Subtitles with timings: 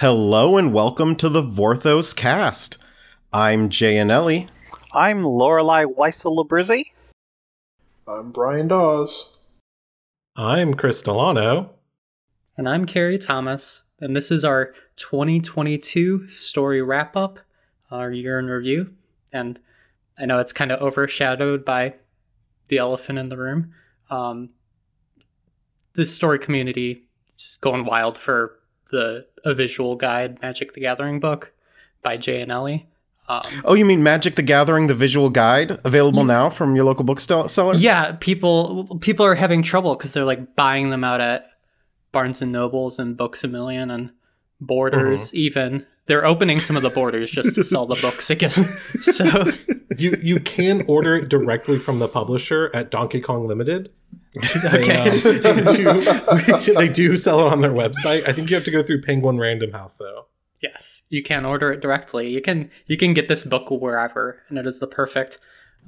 [0.00, 2.76] Hello and welcome to the Vorthos cast.
[3.32, 4.12] I'm Jay and
[4.92, 6.92] I'm Lorelei Weissel Labrizzi.
[8.06, 9.38] I'm Brian Dawes.
[10.36, 11.70] I'm Chris Delano.
[12.58, 13.84] And I'm Carrie Thomas.
[13.98, 17.38] And this is our 2022 story wrap up,
[17.90, 18.92] our year in review.
[19.32, 19.58] And
[20.18, 21.94] I know it's kind of overshadowed by
[22.68, 23.72] the elephant in the room.
[24.10, 24.50] Um,
[25.94, 28.55] this story community is going wild for
[28.90, 31.52] the a visual guide Magic the Gathering book
[32.02, 32.88] by Jay and Ellie.
[33.28, 36.26] Um, oh, you mean Magic the Gathering, the visual guide, available yeah.
[36.26, 37.74] now from your local bookseller?
[37.74, 41.50] Yeah, people people are having trouble because they're like buying them out at
[42.12, 44.10] Barnes and Nobles and Books a Million and
[44.60, 45.28] Borders.
[45.28, 45.36] Mm-hmm.
[45.36, 48.52] Even they're opening some of the borders just to sell the books again.
[49.00, 49.24] so
[49.98, 53.90] you you can order it directly from the publisher at Donkey Kong Limited.
[54.64, 55.10] okay.
[55.10, 58.28] They, um, they, do, they do sell it on their website.
[58.28, 60.28] I think you have to go through Penguin Random House though.
[60.60, 62.30] Yes, you can order it directly.
[62.30, 65.38] You can you can get this book wherever, and it is the perfect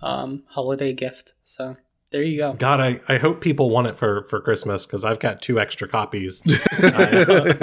[0.02, 1.34] um, holiday gift.
[1.42, 1.76] So
[2.10, 2.54] there you go.
[2.54, 5.86] God, I, I hope people want it for for Christmas because I've got two extra
[5.86, 6.42] copies.
[6.82, 7.58] I, uh,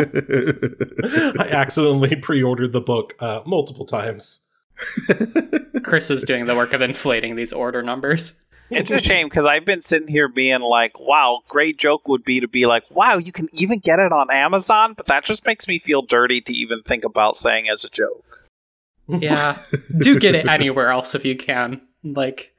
[1.39, 4.44] I, accidentally pre-ordered the book uh, multiple times.
[5.84, 8.34] Chris is doing the work of inflating these order numbers.
[8.72, 12.40] It's a shame because I've been sitting here being like, wow, great joke would be
[12.40, 15.68] to be like, wow, you can even get it on Amazon, but that just makes
[15.68, 18.23] me feel dirty to even think about saying as a joke.
[19.08, 19.58] Yeah.
[20.00, 21.81] Do get it anywhere else if you can.
[22.03, 22.55] Like,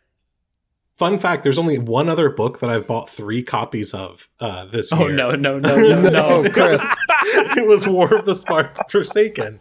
[0.97, 4.91] Fun fact: There's only one other book that I've bought three copies of uh, this
[4.95, 5.11] oh, year.
[5.11, 6.83] Oh no, no, no, no, no, Chris!
[7.55, 9.61] it was War of the Spark Forsaken.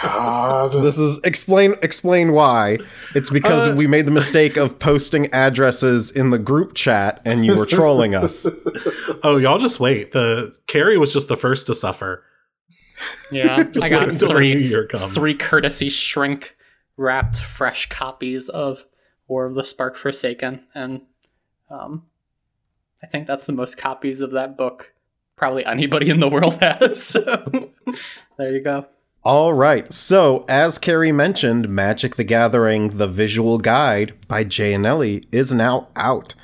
[0.00, 2.78] God, this is explain explain why.
[3.14, 7.44] It's because uh, we made the mistake of posting addresses in the group chat, and
[7.44, 8.46] you were trolling us.
[9.22, 10.12] oh, y'all just wait.
[10.12, 12.24] The Carrie was just the first to suffer.
[13.30, 16.56] Yeah, I got three three courtesy shrink
[16.96, 18.86] wrapped fresh copies of
[19.32, 21.00] War of the Spark Forsaken, and
[21.70, 22.04] um,
[23.02, 24.92] I think that's the most copies of that book
[25.36, 27.02] probably anybody in the world has.
[27.02, 27.72] So
[28.36, 28.86] there you go.
[29.24, 29.90] All right.
[29.90, 35.54] So, as Carrie mentioned, Magic the Gathering, the visual guide by Jay and Ellie is
[35.54, 36.34] now out.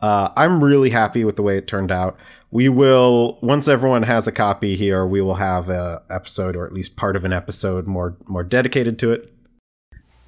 [0.00, 2.16] Uh, I'm really happy with the way it turned out.
[2.50, 6.72] We will, once everyone has a copy here, we will have a episode or at
[6.72, 9.30] least part of an episode more more dedicated to it.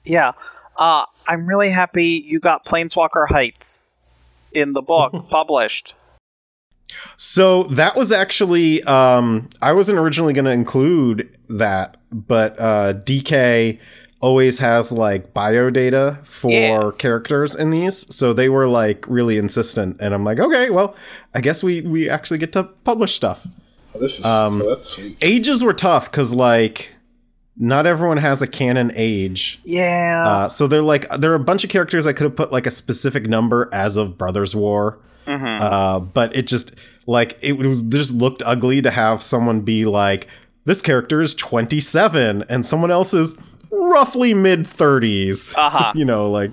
[0.05, 0.33] Yeah.
[0.77, 4.01] Uh, I'm really happy you got Planeswalker Heights
[4.53, 5.95] in the book published.
[7.17, 13.79] So that was actually um, I wasn't originally going to include that, but uh, DK
[14.21, 16.91] always has like bio data for yeah.
[16.99, 20.97] characters in these, so they were like really insistent, and I'm like, okay, well,
[21.35, 23.47] I guess we we actually get to publish stuff.
[23.95, 25.17] Oh, this is um, oh, that's sweet.
[25.23, 26.95] Ages were tough because like
[27.60, 29.60] not everyone has a canon age.
[29.65, 30.22] Yeah.
[30.25, 32.66] Uh, so they're like there are a bunch of characters I could have put like
[32.66, 34.98] a specific number as of Brothers War.
[35.26, 35.62] Mm-hmm.
[35.62, 36.75] Uh, but it just
[37.06, 40.26] like it was just looked ugly to have someone be like
[40.65, 43.37] this character is 27 and someone else is
[43.71, 45.54] roughly mid 30s.
[45.56, 45.92] Uh-huh.
[45.94, 46.53] you know, like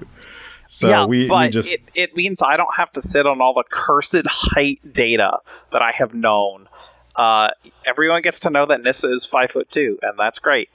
[0.66, 3.40] so yeah, we, but we just it, it means I don't have to sit on
[3.42, 5.40] all the cursed height data
[5.72, 6.68] that I have known.
[7.16, 7.52] Uh,
[7.88, 10.70] everyone gets to know that Nissa is five foot two, and that's great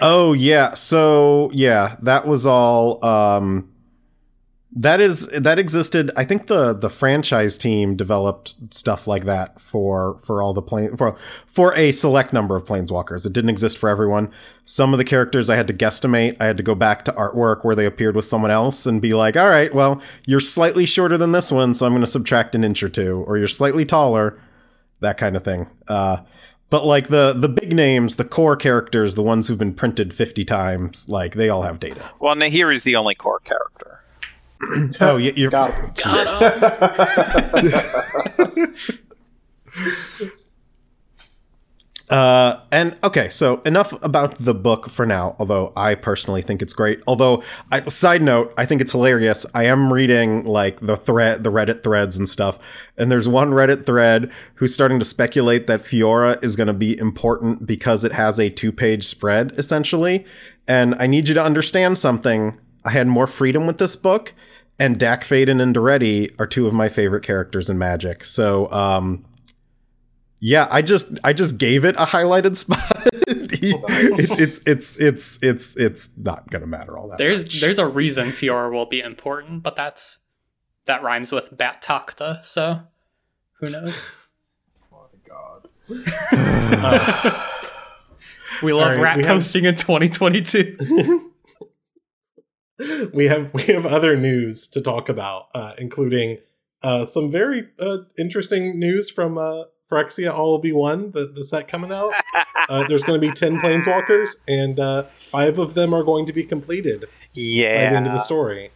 [0.00, 3.04] oh yeah, so yeah, that was all.
[3.04, 3.70] Um,
[4.76, 6.10] that is that existed.
[6.16, 10.96] I think the the franchise team developed stuff like that for for all the plane
[10.96, 13.24] for for a select number of planeswalkers.
[13.24, 14.32] It didn't exist for everyone.
[14.64, 16.36] Some of the characters I had to guesstimate.
[16.40, 19.14] I had to go back to artwork where they appeared with someone else and be
[19.14, 22.56] like, "All right, well, you're slightly shorter than this one, so I'm going to subtract
[22.56, 24.40] an inch or two, or you're slightly taller."
[25.00, 25.68] That kind of thing.
[25.86, 26.18] Uh,
[26.74, 30.44] but like the the big names, the core characters, the ones who've been printed fifty
[30.44, 32.02] times, like they all have data.
[32.18, 34.02] Well, Nahiri is the only core character.
[35.00, 35.52] oh, you, you're.
[35.52, 35.70] Got
[42.14, 45.34] Uh, and okay, so enough about the book for now.
[45.40, 47.02] Although I personally think it's great.
[47.08, 49.44] Although, I, side note, I think it's hilarious.
[49.52, 52.60] I am reading like the thread, the Reddit threads and stuff,
[52.96, 56.96] and there's one Reddit thread who's starting to speculate that Fiora is going to be
[56.96, 60.24] important because it has a two-page spread essentially.
[60.68, 62.56] And I need you to understand something.
[62.84, 64.34] I had more freedom with this book,
[64.78, 68.22] and Dack Fayden and Daretti are two of my favorite characters in Magic.
[68.22, 69.24] So, um,
[70.46, 72.78] yeah, I just I just gave it a highlighted spot.
[73.26, 77.16] it's, it's it's it's it's it's not gonna matter all that.
[77.16, 77.60] There's much.
[77.62, 80.18] there's a reason Fiora will be important, but that's
[80.84, 82.80] that rhymes with Bat Takta, so
[83.60, 84.06] who knows?
[84.92, 85.18] Oh my
[86.36, 87.40] god.
[88.62, 91.32] We love All right, rat we have- in 2022.
[93.12, 96.38] we have we have other news to talk about, uh, including
[96.82, 101.44] uh, some very uh, interesting news from uh, Phyrexia All will Be One, the, the
[101.44, 102.12] set coming out.
[102.68, 106.32] Uh, there's going to be ten planeswalkers, and uh, five of them are going to
[106.32, 107.90] be compleated by yeah.
[107.90, 108.70] the end of the story.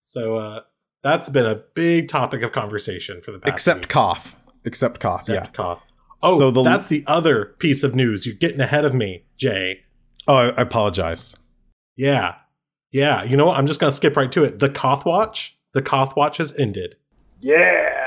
[0.00, 0.60] So uh,
[1.02, 3.88] that's been a big topic of conversation for the past Except week.
[3.90, 4.36] Koth.
[4.64, 5.50] Except Koth, Except yeah.
[5.52, 5.82] Koth.
[6.22, 8.26] Oh, So the- that's the other piece of news.
[8.26, 9.80] You're getting ahead of me, Jay.
[10.26, 11.36] Oh, I, I apologize.
[11.96, 12.36] Yeah.
[12.90, 13.22] Yeah.
[13.22, 13.58] You know what?
[13.58, 14.58] I'm just going to skip right to it.
[14.58, 16.96] The Koth Watch, the Koth Watch has ended.
[17.40, 17.97] Yeah.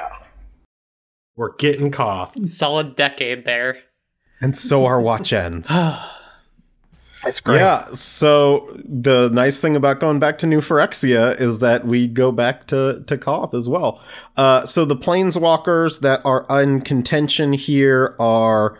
[1.36, 2.50] We're getting Koth.
[2.50, 3.80] Solid decade there.
[4.42, 5.72] And so our watch ends.
[7.24, 7.60] It's great.
[7.60, 7.86] Yeah.
[7.94, 12.66] So the nice thing about going back to New Phyrexia is that we go back
[12.68, 14.02] to to Koth as well.
[14.38, 18.80] Uh, so the planeswalkers that are in contention here are,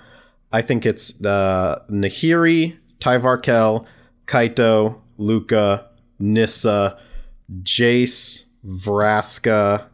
[0.52, 3.86] I think it's the Nahiri, Tyvar
[4.26, 5.86] Kaito, Lukka,
[6.20, 6.98] Nissa,
[7.62, 9.86] Jace, Vraska,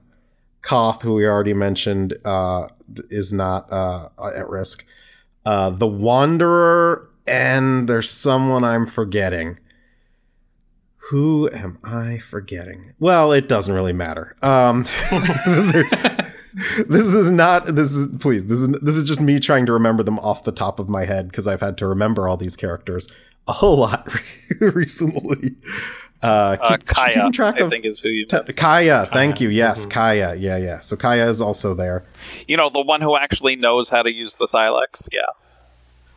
[0.62, 2.68] Koth, who we already mentioned, uh,
[3.10, 4.86] is not uh, at risk.
[5.46, 9.60] Uh, the Wanderer, and there's someone I'm forgetting.
[11.10, 12.94] Who am I forgetting?
[13.00, 14.36] Well, it doesn't really matter.
[14.42, 14.84] Um,
[16.90, 17.66] this is not.
[17.68, 18.46] This is please.
[18.46, 21.06] This is this is just me trying to remember them off the top of my
[21.06, 23.08] head because I've had to remember all these characters
[23.48, 24.14] a whole lot
[24.60, 25.56] recently.
[26.24, 28.58] Uh, Uh, keep- Kaya, keeping track I of think is who you T- missed.
[28.58, 29.56] Kaya, thank Kaya, you.
[29.56, 29.92] Yes, mhm.
[29.92, 30.36] Kaya.
[30.36, 30.80] Yeah, yeah.
[30.80, 32.04] So Kaya is also there.
[32.48, 35.08] You know, the one who actually knows how to use the Silex.
[35.12, 35.22] Yeah.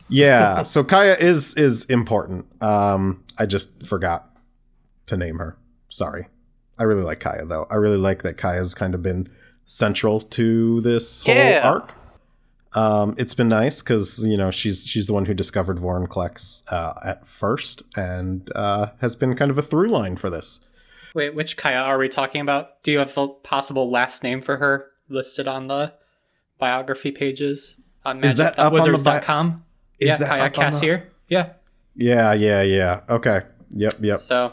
[0.09, 0.63] Yeah.
[0.65, 2.47] so Kaya is is important.
[2.63, 4.29] Um, I just forgot
[5.07, 5.57] to name her.
[5.89, 6.29] Sorry.
[6.79, 7.67] I really like Kaya though.
[7.71, 9.29] I really like that Kaya's kind of been
[9.67, 11.61] central to this whole Yeah.
[11.63, 11.95] arc.
[12.75, 16.93] Um, it's been nice because you know she's she's the one who discovered Vorinclex uh,
[17.05, 20.61] at first and uh, has been kind of a through line for this.
[21.15, 22.83] Wait, which Kaya are we talking about?
[22.85, 25.93] Do you have a possible last name for her listed on the
[26.59, 29.19] biography pages on Is that up on the bi-?
[29.99, 31.51] Is yeah, that Kaya on the- Yeah.
[31.97, 33.01] Yeah, yeah, yeah.
[33.09, 33.43] Okay.
[33.71, 34.19] Yep, yep.
[34.21, 34.53] So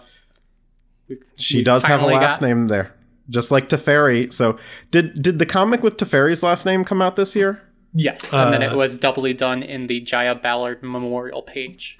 [1.07, 2.91] we've- She we've does have a last got- name there,
[3.29, 4.33] just like Teferi.
[4.33, 4.57] So,
[4.89, 7.61] did did the comic with Teferi's last name come out this year?
[7.97, 11.97] Yes, and then Uh, it was doubly done in the Jaya Ballard memorial page.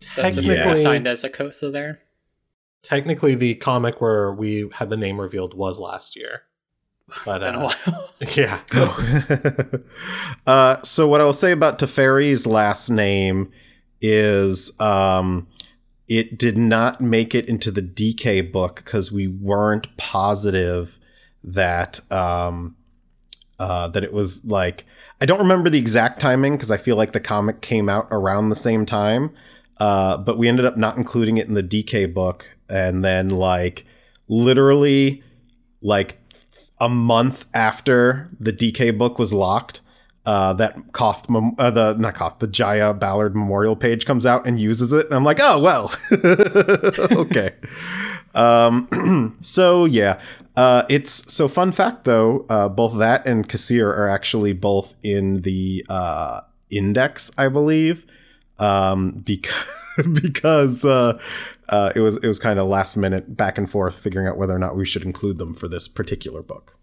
[0.00, 2.00] So it's Technically- assigned as Akosa there.
[2.82, 6.42] Technically, the comic where we had the name revealed was last year.
[7.24, 8.08] But, It's been a uh, while.
[8.36, 8.60] Yeah.
[10.46, 13.52] uh, so, what I will say about Teferi's last name
[14.00, 15.46] is um,
[16.08, 20.98] it did not make it into the DK book because we weren't positive
[21.44, 22.74] that um,
[23.60, 24.84] uh, that it was like
[25.22, 28.48] I don't remember the exact timing because I feel like the comic came out around
[28.48, 29.32] the same time.
[29.78, 33.84] Uh, but we ended up not including it in the DK book, and then like
[34.26, 35.22] literally
[35.80, 36.18] like
[36.80, 39.80] a month after the DK book was locked,
[40.26, 44.44] uh, that Koth, mem- uh, the not Koth, the Jaya Ballard memorial page comes out
[44.44, 45.92] and uses it, and I'm like, oh well,
[47.12, 47.52] okay.
[48.34, 50.20] Um, so yeah,
[50.56, 52.44] uh, it's so fun fact though.
[52.48, 56.40] Uh, both that and Cassir are actually both in the uh,
[56.70, 58.04] index, I believe,
[58.58, 59.66] um, because
[60.22, 61.18] because uh,
[61.68, 64.54] uh, it was it was kind of last minute back and forth figuring out whether
[64.54, 66.78] or not we should include them for this particular book.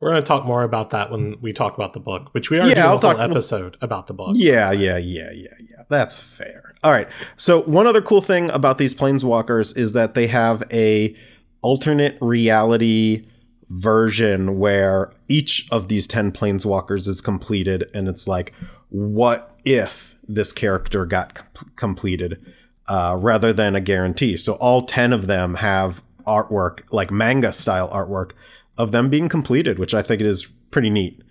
[0.00, 2.58] We're going to talk more about that when we talk about the book, which we
[2.58, 4.30] already Yeah, did a I'll whole talk- episode about the book.
[4.38, 5.82] Yeah, yeah, yeah, yeah, yeah.
[5.90, 6.72] That's fair.
[6.84, 7.08] All right.
[7.36, 11.16] So one other cool thing about these planeswalkers is that they have a
[11.62, 13.24] alternate reality
[13.68, 18.54] version where each of these 10 planeswalkers is compleated and it's like
[18.88, 22.42] what if this character got com- compleated
[22.88, 27.90] uh, rather than a guarantee so all 10 of them have artwork like manga style
[27.90, 28.32] artwork
[28.78, 31.22] of them being compleated which i think is pretty neat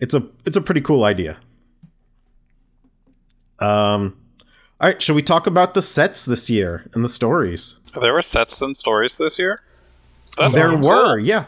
[0.00, 1.38] it's a it's a pretty cool idea
[3.60, 4.16] um,
[4.80, 7.78] all right, shall we talk about the sets this year and the stories?
[7.98, 9.62] There were sets and stories this year.
[10.36, 11.18] That's there were, cool.
[11.18, 11.46] yeah.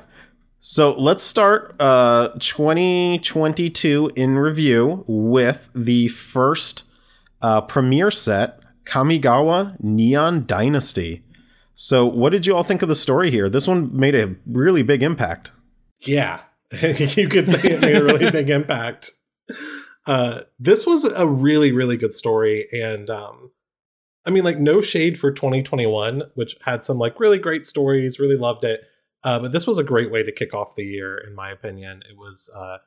[0.61, 6.85] So let's start uh, 2022 in review with the first
[7.40, 11.23] uh, premiere set, Kamigawa Neon Dynasty.
[11.78, 13.50] So, what did you all think of the story here?
[13.50, 15.52] This one made a really big impact.
[16.00, 16.40] Yeah,
[16.83, 19.11] you could say it made a really big impact.
[20.07, 23.50] Uh, this was a really, really good story, and um,
[24.26, 28.18] I mean, like, no shade for 2021, which had some like really great stories.
[28.18, 28.83] Really loved it,
[29.23, 32.02] uh, but this was a great way to kick off the year, in my opinion.
[32.11, 32.78] It was uh,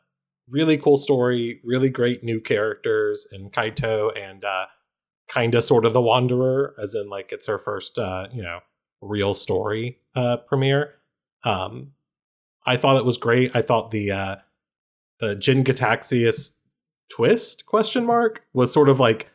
[0.50, 4.65] really cool story, really great new characters in Kaito and uh,
[5.29, 8.60] kind of sort of the Wanderer, as in like it's her first uh, you know
[9.01, 10.96] real story uh, premiere.
[11.43, 11.91] Um,
[12.65, 13.55] I thought it was great.
[13.55, 14.36] I thought the uh,
[15.19, 16.55] the Jin Gitaxias
[17.10, 19.31] twist question mark was sort of like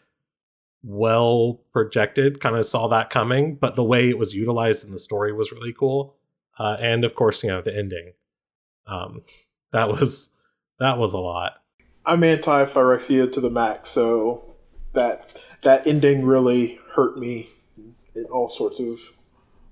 [0.85, 2.41] well projected.
[2.41, 5.51] Kind of saw that coming, but the way it was utilized in the story was
[5.51, 6.17] really cool.
[6.59, 8.13] Uh, and of course, you know the ending.
[8.87, 9.23] Um,
[9.73, 10.37] that was
[10.79, 11.55] that was a lot.
[12.07, 14.55] I'm anti Phyrexia to the max, so
[14.93, 17.49] that that ending really hurt me
[18.15, 19.01] in all sorts of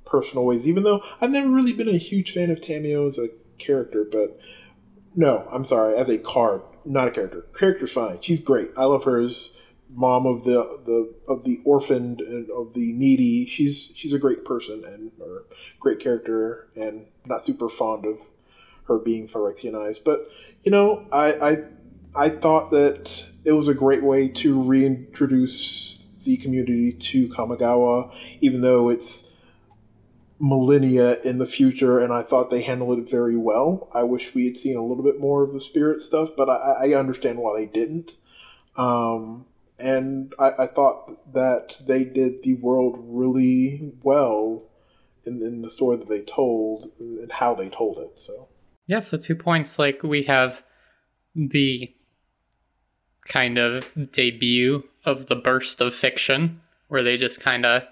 [0.07, 0.66] personal ways.
[0.66, 3.28] Even though I've never really been a huge fan of Tamiyo as a
[3.59, 4.40] character, but
[5.14, 7.42] no, I'm sorry, as a card, not a character.
[7.54, 8.21] Character's fine.
[8.23, 8.71] She's great.
[8.76, 9.59] I love her as
[9.95, 13.47] mom of the the of the orphaned and of the needy.
[13.47, 15.45] She's she's a great person and or
[15.81, 18.19] great character, and not super fond of
[18.85, 20.05] her being Phyrexianized.
[20.05, 20.29] But
[20.63, 21.57] you know, I I
[22.15, 28.61] I thought that it was a great way to reintroduce the community to Kamigawa, even
[28.61, 29.29] though it's
[30.39, 33.89] millennia in the future, and I thought they handled it very well.
[33.95, 36.89] I wish we had seen a little bit more of the spirit stuff, but I,
[36.89, 38.15] I understand why they didn't.
[38.77, 39.47] Um,
[39.83, 44.62] and I, I, thought that they did the world really well
[45.25, 48.19] in, in the story that they told and how they told it.
[48.19, 48.49] So
[48.87, 49.79] yeah, so two points.
[49.79, 50.62] Like we have
[51.35, 51.93] the
[53.29, 57.85] kind of debut of the burst of fiction, where they just kind of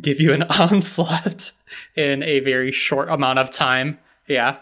[0.00, 1.52] give you an onslaught
[1.94, 3.98] in a very short amount of time.
[4.26, 4.56] Yeah.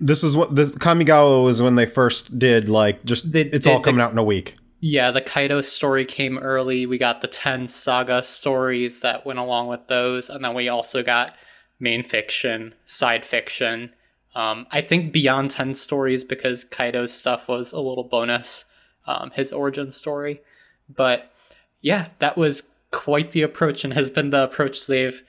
[0.00, 3.80] This is what this Kamigawa was when they first did like just they, it's all
[3.80, 4.56] coming out in a week.
[4.86, 6.84] Yeah, the Kaito story came early.
[6.84, 11.02] We got the 10 saga stories that went along with those and then we also
[11.02, 11.36] got
[11.80, 13.94] main fiction, side fiction.
[14.34, 18.66] Um, I think beyond 10 stories because Kaito's stuff was a little bonus,
[19.06, 20.42] um, his origin story.
[20.86, 21.32] But
[21.80, 25.22] yeah, that was quite the approach and has been the approach they've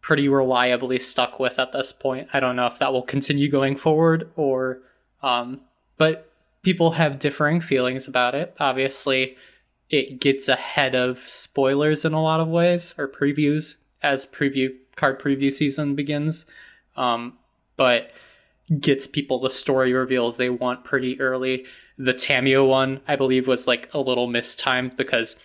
[0.00, 2.26] pretty reliably stuck with at this point.
[2.32, 4.80] I don't know if that will continue going forward or
[5.22, 5.60] um
[5.96, 6.29] but
[6.62, 8.54] people have differing feelings about it.
[8.60, 9.36] Obviously,
[9.88, 15.20] it gets ahead of spoilers in a lot of ways or previews as preview card
[15.20, 16.46] preview season begins.
[16.96, 17.38] Um
[17.76, 18.10] but
[18.78, 21.64] gets people the story reveals they want pretty early.
[21.98, 25.36] The Tamiyo one, I believe, was like a little mistimed because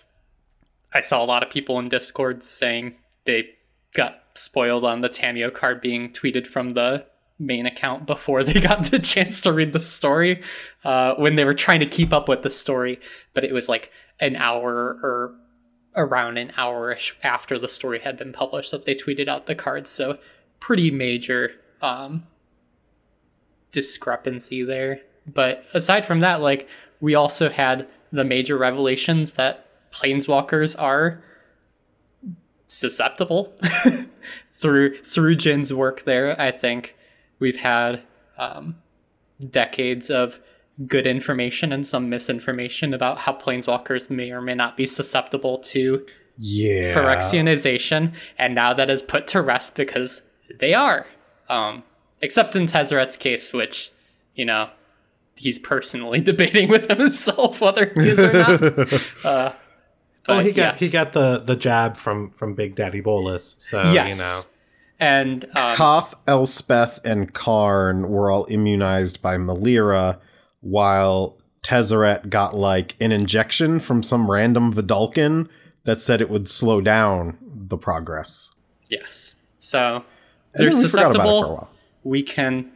[0.93, 2.95] I saw a lot of people in Discord saying
[3.25, 3.49] they
[3.93, 7.05] got spoiled on the Tamiyo card being tweeted from the
[7.37, 10.41] main account before they got the chance to read the story
[10.83, 12.99] uh, when they were trying to keep up with the story.
[13.33, 15.35] But it was like an hour or
[15.95, 19.89] around an hour-ish after the story had been published that they tweeted out the cards.
[19.89, 20.19] So
[20.59, 22.25] pretty major um,
[23.71, 25.01] discrepancy there.
[25.25, 26.67] But aside from that, like
[26.99, 31.23] we also had the major revelations that planeswalkers are
[32.67, 33.55] susceptible
[34.53, 36.39] through through Jin's work there.
[36.39, 36.94] I think
[37.39, 38.01] we've had
[38.37, 38.77] um,
[39.49, 40.39] decades of
[40.87, 46.05] good information and some misinformation about how planeswalkers may or may not be susceptible to
[46.37, 50.21] yeah Phyrexianization, and now that is put to rest because
[50.59, 51.07] they are.
[51.47, 51.83] Um,
[52.21, 53.91] except in Tezzeret's case, which
[54.35, 54.69] you know
[55.35, 58.61] he's personally debating with himself whether he is or not.
[59.25, 59.53] uh,
[60.25, 60.79] but oh, he got yes.
[60.79, 64.17] he got the the jab from from Big Daddy Bolas, so yes.
[64.17, 64.41] you know.
[64.99, 70.19] And um, Koth, Elspeth, and Karn were all immunized by Melira,
[70.61, 75.49] while Tezzeret got like an injection from some random Vedalken
[75.83, 78.51] that said it would slow down the progress.
[78.89, 79.35] Yes.
[79.57, 80.03] So
[80.53, 81.69] they're susceptible.
[82.03, 82.71] We can.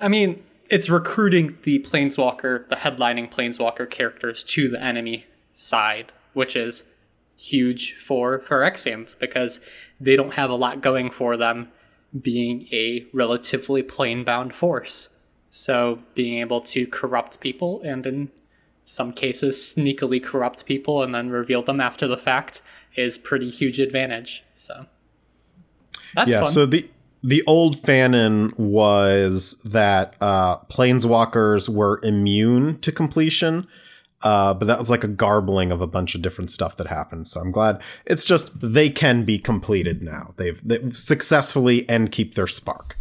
[0.00, 6.56] I mean, it's recruiting the planeswalker, the headlining planeswalker characters to the enemy side, which
[6.56, 6.84] is
[7.36, 9.60] huge for Phyrexians because
[10.02, 11.68] they don't have a lot going for them
[12.20, 15.08] being a relatively plane bound force.
[15.50, 18.30] So being able to corrupt people and in
[18.84, 22.60] some cases sneakily corrupt people and then reveal them after the fact
[22.96, 24.44] is pretty huge advantage.
[24.54, 24.86] So
[26.14, 26.50] that's yeah, fun.
[26.50, 26.88] so the
[27.22, 33.68] the old fanon was that uh, planeswalkers were immune to compleation,
[34.22, 37.26] uh, but that was like a garbling of a bunch of different stuff that happened.
[37.28, 40.34] So I'm glad it's just they can be compleated now.
[40.36, 42.96] They've, they've successfully and keep their spark.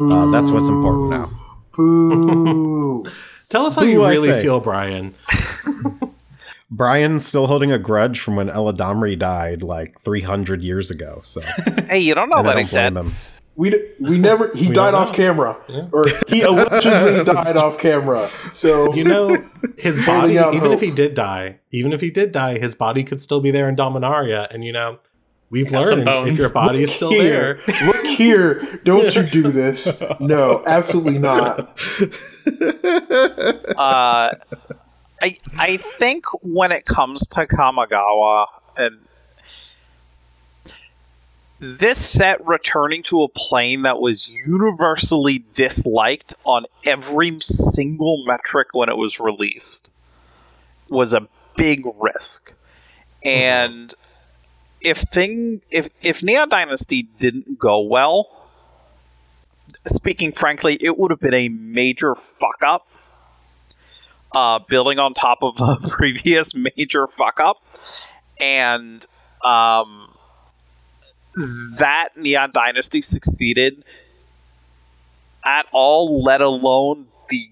[0.00, 1.30] Uh, that's what's important now.
[1.76, 3.04] Boo.
[3.48, 5.14] Tell us how Boo you really feel, Brian.
[6.70, 11.20] Brian's still holding a grudge from when Eladamri died like 300 years ago.
[11.22, 11.40] So
[11.88, 12.96] hey, you don't know that he's dead.
[12.96, 13.14] Him.
[13.56, 14.50] We d- we never.
[14.54, 15.14] He We died off know.
[15.14, 15.88] camera, Yeah.
[15.92, 18.28] or he allegedly died off camera.
[18.52, 19.36] So You know,
[19.78, 23.04] his body, out even if he did die, even if he did die, his body
[23.04, 24.48] could still be there in Dominaria.
[24.52, 24.98] And, you know,
[25.50, 26.28] we've Got some learned bones.
[26.30, 27.86] if your body is still here, there.
[27.86, 28.60] look here!
[28.82, 30.02] Don't you do this?
[30.18, 31.60] No, absolutely not.
[33.76, 34.30] uh,
[35.22, 38.46] I I think when it comes to Kamigawa
[38.76, 39.00] and
[41.60, 48.88] this set returning to a plane that was universally disliked on every single metric when
[48.88, 49.90] it was released
[50.88, 52.52] was a big risk.
[53.24, 53.94] And
[54.80, 58.28] if thing if if Neon Dynasty didn't go well,
[59.86, 62.86] speaking frankly, it would have been a major fuck up.
[64.32, 67.62] Uh, building on top of a previous major fuck up,
[68.40, 69.06] and
[69.44, 70.03] um,
[71.78, 73.82] that Neon Dynasty succeeded
[75.44, 77.48] at all, let alone the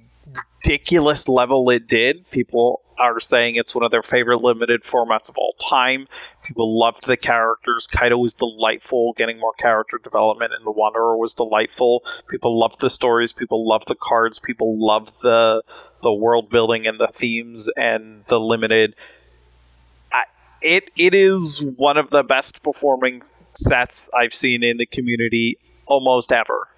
[0.65, 2.29] ridiculous level it did.
[2.31, 6.07] People are saying it's one of their favorite limited formats of all time.
[6.45, 7.89] People loved the characters.
[7.89, 9.13] Kaito was delightful.
[9.15, 12.05] Getting more character development in The Wanderer was delightful.
[12.29, 13.33] People loved the stories.
[13.33, 14.39] People loved the cards.
[14.39, 15.63] People loved the
[16.03, 18.95] the world building and the themes and the limited.
[20.13, 20.25] I,
[20.61, 23.23] it it is one of the best performing
[23.53, 26.69] sets I've seen in the community almost ever.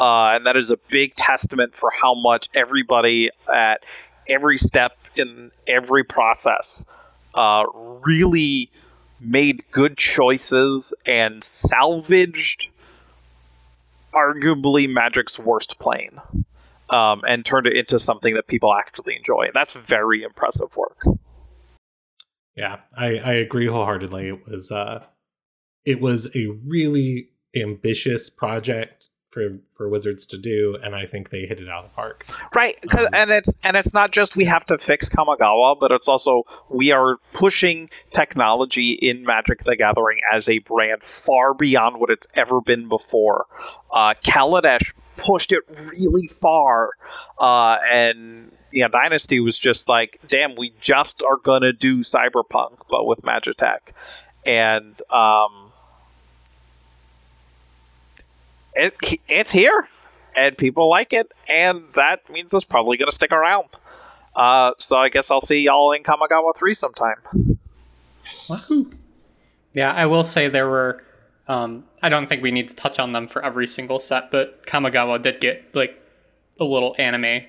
[0.00, 3.82] Uh, and that is a big testament for how much everybody at
[4.28, 6.86] every step in every process
[7.34, 7.64] uh,
[8.04, 8.70] really
[9.20, 12.68] made good choices and salvaged
[14.12, 16.20] arguably Magic's worst plane
[16.90, 19.48] um, and turned it into something that people actually enjoy.
[19.52, 21.02] That's very impressive work.
[22.54, 24.28] Yeah, I, I agree wholeheartedly.
[24.28, 25.04] It was uh
[25.92, 31.42] it was a really ambitious project for for Wizards to do, and I think they
[31.46, 32.24] hit it out of the park.
[32.54, 35.90] Right, 'cause- Um, and it's and it's not just we have to fix Kamigawa, but
[35.92, 42.00] it's also we are pushing technology in Magic: The Gathering as a brand far beyond
[42.00, 43.46] what it's ever been before.
[43.92, 46.90] Uh, Kaladesh pushed it really far,
[47.38, 53.06] uh, and yeah, Dynasty was just like, damn, we just are gonna do Cyberpunk, but
[53.06, 53.80] with Magitech,
[54.46, 55.67] and um,
[58.78, 59.88] it, it's here
[60.36, 63.68] and people like it, and that means it's probably going to stick around.
[64.36, 67.16] Uh, so I guess I'll see y'all in Kamigawa 3 sometime.
[69.74, 71.02] Yeah, I will say there were.
[71.48, 74.66] Um, I don't think we need to touch on them for every single set, but
[74.66, 76.00] Kamigawa did get like
[76.60, 77.44] a little anime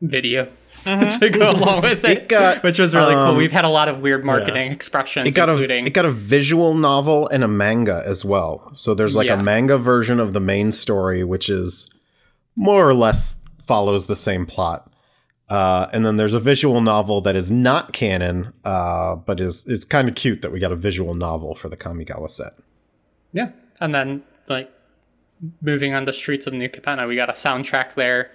[0.00, 0.48] video
[1.20, 3.36] to go along with it, It got, which was really um, cool.
[3.36, 6.12] We've had a lot of weird marketing expressions, It got a including it got a
[6.12, 8.70] visual novel and a manga as well.
[8.72, 9.40] So there's like Yeah.
[9.40, 11.88] a manga version of the main story, which is
[12.54, 14.90] more or less follows the same plot.
[15.48, 19.84] Uh, and then there's a visual novel that is not canon, uh, but is is
[19.84, 22.54] kind of cute that we got a visual novel for the Kamigawa set.
[23.32, 23.50] Yeah.
[23.80, 24.70] And then like
[25.60, 28.30] moving on the streets of New Capenna, we got a soundtrack there.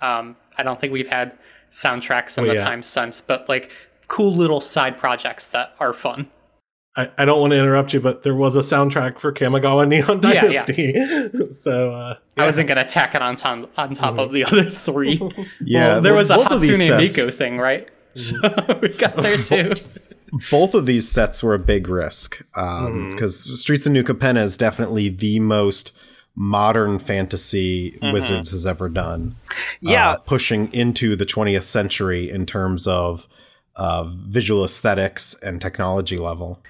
[0.00, 1.32] Um, I don't think we've had
[1.74, 2.60] soundtracks in Oh, the yeah.
[2.60, 3.70] time since, but like
[4.08, 6.30] cool little side projects that are fun.
[6.96, 10.20] I, I don't want to interrupt you, but there was a soundtrack for Kamigawa Neon
[10.22, 10.40] Yeah, yeah.
[10.42, 11.50] Dynasty.
[11.50, 14.54] so uh, I wasn't gonna tack it on top on top of the mm-hmm.
[14.54, 15.20] other three.
[15.60, 17.88] Yeah, well, there was a both of Hatsune Miku thing, right?
[18.14, 18.70] Mm-hmm.
[18.70, 19.74] So we got there too.
[20.50, 23.10] both of these sets were a big risk um, mm-hmm.
[23.10, 25.96] because Streets of New Capenna is definitely the most
[26.34, 29.36] modern fantasy Wizards has ever done.
[29.80, 30.10] Yeah.
[30.10, 33.28] uh, pushing into the 20th century in terms of
[33.76, 36.60] uh, visual aesthetics and technology level.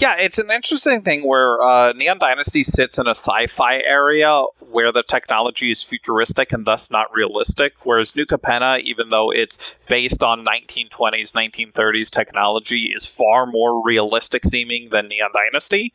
[0.00, 4.90] Yeah, it's an interesting thing where uh, Neon Dynasty sits in a sci-fi area where
[4.92, 10.22] the technology is futuristic and thus not realistic, whereas New Capenna, even though it's based
[10.22, 15.92] on 1920s, 1930s technology, is far more realistic seeming than Neon Dynasty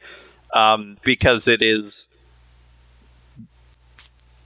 [0.54, 2.08] um, because it is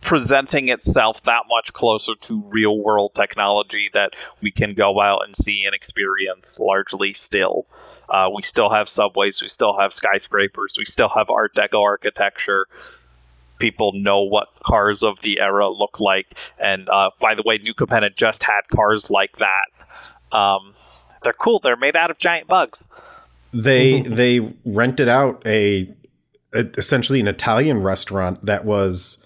[0.09, 5.35] presenting itself that much closer to real world technology that we can go out and
[5.35, 7.67] see and experience largely still.
[8.09, 12.65] Uh, we still have subways, we still have skyscrapers, we still have Art Deco architecture.
[13.59, 17.75] People know what cars of the era look like, and uh, by the way, New
[17.75, 20.35] Capenna just had cars like that.
[20.35, 20.73] Um,
[21.21, 21.59] they're cool.
[21.59, 22.89] They're made out of giant bugs.
[23.53, 25.93] They they rented out a,
[26.51, 29.19] a essentially an Italian restaurant that was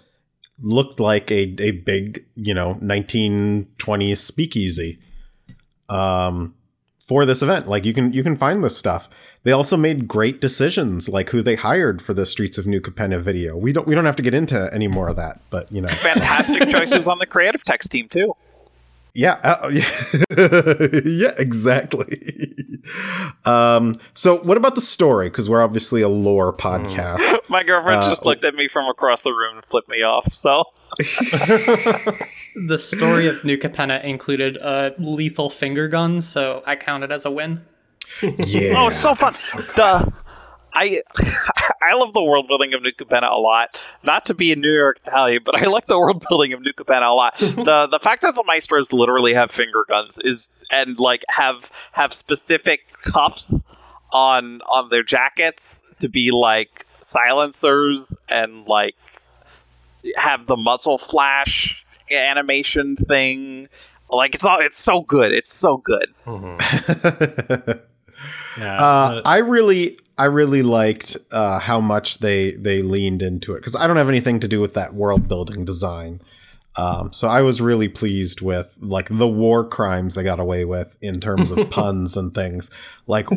[0.61, 4.99] looked like a a big you know 1920s speakeasy.
[5.89, 6.55] Um,
[7.05, 7.67] for this event.
[7.67, 9.09] Like you can you can find this stuff.
[9.43, 13.19] They also made great decisions, like who they hired for the Streets of New Capenna
[13.19, 13.57] video.
[13.57, 15.87] We don't we don't have to get into any more of that, but you know,
[16.03, 18.33] Fantastic choices on the creative text team too.
[19.13, 22.21] Yeah, uh, yeah, yeah, exactly.
[23.45, 25.29] um, so what about the story?
[25.29, 27.21] Because we're obviously a lore podcast.
[27.49, 30.33] My girlfriend Uh, just looked at me from across the room and flipped me off.
[30.33, 30.63] So
[32.67, 37.25] The story of New Capenna included a lethal finger gun, so I count it as
[37.25, 37.61] a win.
[38.21, 39.33] yeah, oh, it's so fun.
[39.75, 40.13] the
[40.73, 41.01] I
[41.81, 43.79] I love the world building of New Capenna a lot.
[44.03, 46.73] Not to be a New York Italian, but I like the world building of New
[46.73, 47.37] Capenna a lot.
[47.39, 52.13] the The fact that the maestros literally have finger guns is and like have have
[52.13, 53.63] specific cuffs
[54.11, 58.95] on on their jackets to be like silencers and like
[60.15, 63.67] have the muzzle flash animation thing.
[64.09, 65.31] Like it's all it's so good.
[65.31, 66.13] It's so good.
[68.57, 68.75] Yeah.
[68.77, 73.75] Uh, I really, I really liked uh, how much they they leaned into it because
[73.75, 76.21] I don't have anything to do with that world building design.
[76.75, 80.97] Um, so I was really pleased with like the war crimes they got away with
[81.01, 82.71] in terms of puns and things.
[83.05, 83.29] Like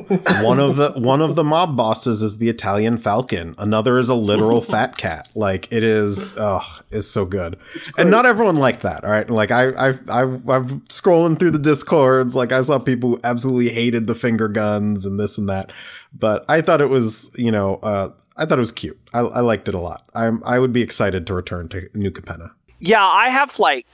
[0.43, 3.55] one of the one of the mob bosses is the Italian Falcon.
[3.59, 5.29] Another is a literal fat cat.
[5.35, 7.59] Like it is, oh, it's so good.
[7.99, 9.05] And not everyone liked that.
[9.05, 12.35] All right, like I, I, I, I'm scrolling through the discords.
[12.35, 15.73] Like I saw people who absolutely hated the finger guns and this and that.
[16.19, 18.99] But I thought it was, you know, uh, I thought it was cute.
[19.13, 20.09] I, I liked it a lot.
[20.15, 22.53] I'm, I would be excited to return to New Capenna.
[22.79, 23.87] Yeah, I have like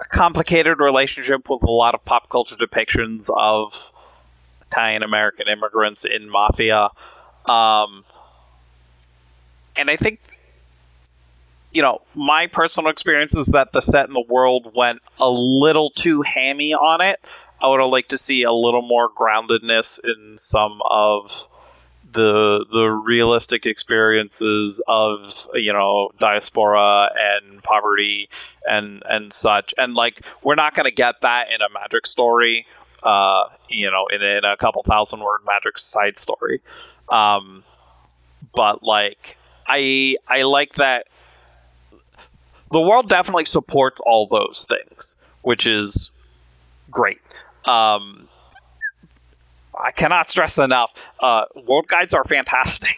[0.00, 3.92] a complicated relationship with a lot of pop culture depictions of
[4.70, 6.90] Italian American immigrants in mafia.
[7.46, 8.04] Um,
[9.76, 10.20] and I think,
[11.72, 15.90] you know, my personal experience is that the set in the world went a little
[15.90, 17.18] too hammy on it.
[17.60, 21.48] I would have liked to see a little more groundedness in some of
[22.10, 28.28] the the realistic experiences of you know diaspora and poverty
[28.68, 29.74] and and such.
[29.76, 32.66] And like we're not going to get that in a magic story
[33.02, 36.60] uh you know in, in a couple thousand word magic side story.
[37.08, 37.64] Um
[38.54, 41.06] but like i i like that
[42.70, 46.10] the world definitely supports all those things which is
[46.90, 47.20] great
[47.68, 48.28] um
[49.78, 51.08] I cannot stress enough.
[51.20, 52.96] Uh, world guides are fantastic,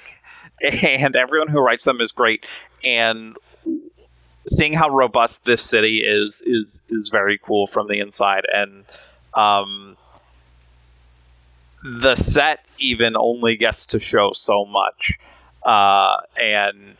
[0.82, 2.46] and everyone who writes them is great.
[2.82, 3.36] And
[4.46, 8.44] seeing how robust this city is is is very cool from the inside.
[8.52, 8.84] And
[9.34, 9.96] um,
[11.82, 15.18] the set even only gets to show so much.
[15.62, 16.96] Uh, and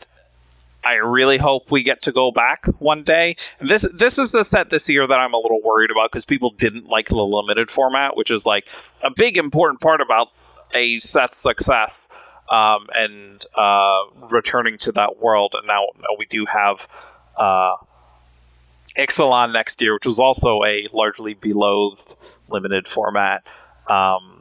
[0.83, 3.35] I really hope we get to go back one day.
[3.59, 6.51] This this is the set this year that I'm a little worried about because people
[6.51, 8.65] didn't like the limited format, which is like
[9.03, 10.29] a big important part about
[10.73, 12.09] a set's success
[12.49, 15.55] um, and uh, returning to that world.
[15.57, 16.87] And now, now we do have
[17.37, 17.77] uh,
[18.97, 22.15] Ixalan next year, which was also a largely beloved
[22.49, 23.45] limited format.
[23.87, 24.40] Um,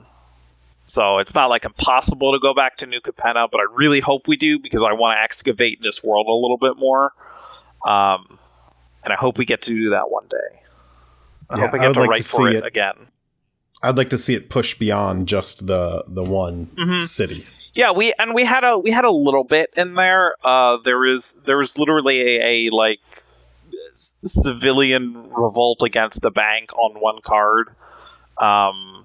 [0.91, 4.27] so it's not like impossible to go back to New Capenna, but I really hope
[4.29, 7.13] we do because I want to excavate this world a little bit more.
[7.87, 8.39] Um,
[9.05, 10.61] and I hope we get to do that one day.
[11.49, 12.65] I Yeah, hope I I get would to like write to for it, it.
[12.67, 13.09] again.
[13.83, 17.03] I'd like to see it push beyond just the the one Mhm.
[17.03, 17.47] city.
[17.73, 20.35] Yeah, we and we had a we had a little bit in there.
[20.45, 22.99] Uh, there is there was literally a, a like
[23.95, 27.69] civilian revolt against a bank on one card.
[28.39, 29.00] Um,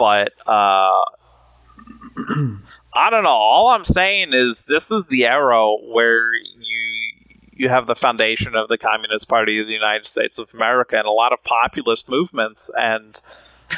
[0.00, 1.02] but uh,
[2.94, 3.28] I don't know.
[3.28, 7.12] All I'm saying is this is the era where you
[7.52, 11.06] you have the foundation of the Communist Party of the United States of America and
[11.06, 13.20] a lot of populist movements and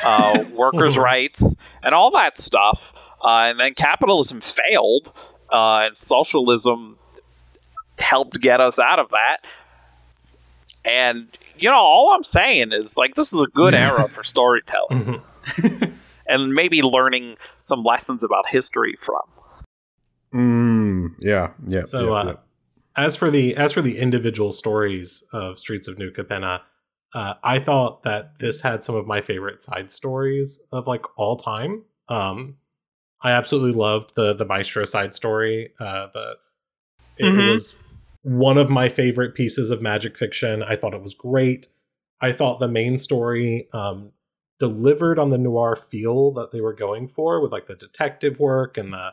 [0.04, 2.94] uh, workers' rights and all that stuff.
[3.20, 5.12] Uh, and then capitalism failed,
[5.52, 6.98] uh, and socialism
[7.98, 9.38] helped get us out of that.
[10.84, 11.26] And
[11.58, 15.20] you know, all I'm saying is like this is a good era for storytelling,
[16.26, 19.22] and maybe learning some lessons about history from.
[20.34, 21.82] Mm, yeah, yeah.
[21.82, 22.34] So, yeah, uh, yeah.
[22.96, 26.60] as for the as for the individual stories of Streets of New Capenna,
[27.14, 31.36] uh, I thought that this had some of my favorite side stories of like all
[31.36, 31.82] time.
[32.08, 32.56] Um,
[33.20, 35.72] I absolutely loved the the Maestro side story.
[35.78, 36.32] Uh, the
[37.18, 37.50] it, it Mhm.
[37.50, 37.74] was
[38.22, 40.62] one of my favorite pieces of magic fiction.
[40.62, 41.66] I thought it was great.
[42.20, 44.12] I thought the main story um,
[44.62, 48.78] delivered on the noir feel that they were going for with like the detective work
[48.78, 49.12] and the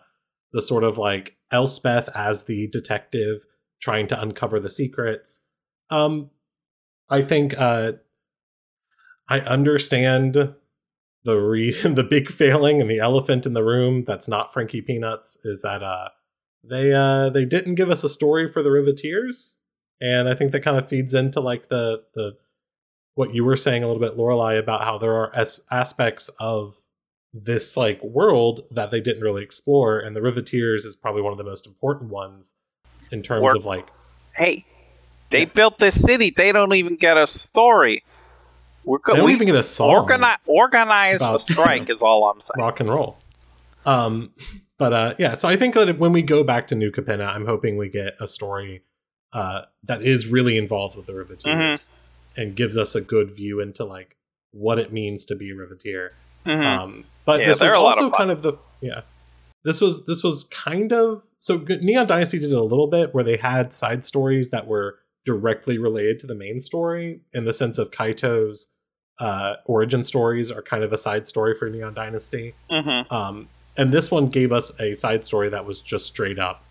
[0.54, 3.48] the sort of like Elspeth as the detective
[3.82, 5.48] trying to uncover the secrets.
[5.90, 6.30] Um,
[7.10, 7.94] I think uh,
[9.28, 10.54] I understand
[11.24, 15.36] the re- the big failing and the elephant in the room that's not Frankie Peanuts
[15.44, 16.10] is that uh
[16.64, 19.58] they uh they didn't give us a story for the Riveteers,
[20.00, 22.38] and I think that kind of feeds into like the the
[23.20, 26.76] what you were saying a little bit, Lorelei, about how there are as- aspects of
[27.34, 31.38] this like world that they didn't really explore, and the Riveteers is probably one of
[31.38, 32.56] the most important ones
[33.12, 33.88] in terms Or- of like
[34.38, 34.64] Hey,
[35.32, 36.30] they built this city.
[36.36, 38.06] They don't even get a story.
[38.86, 39.90] We're they go- don't we even get a song.
[39.90, 42.54] organize organize a about- strike is all I'm saying.
[42.58, 43.18] rock and roll.
[43.86, 44.32] Um,
[44.78, 47.46] but uh, yeah, so I think that when we go back to New Capenna, I'm
[47.46, 48.84] hoping we get a story
[49.34, 51.94] uh, that is really involved with the Riveteers Mm-hmm.
[52.40, 54.16] And gives us a good view into like
[54.52, 56.10] what it means to be a Riveteer.
[56.46, 56.66] Mhm.
[56.66, 59.02] Um, but Yeah, this was they're a lot of also kind of the yeah.
[59.64, 63.24] This was this was kind of so Neon Dynasty did it a little bit where
[63.24, 67.78] they had side stories that were directly related to the main story in the sense
[67.78, 68.68] of Kaito's
[69.20, 72.56] uh, origin stories are kind of a side story for Neon Dynasty.
[72.72, 73.12] Mhm.
[73.12, 76.64] Um, and this one gave us a side story that was just straight up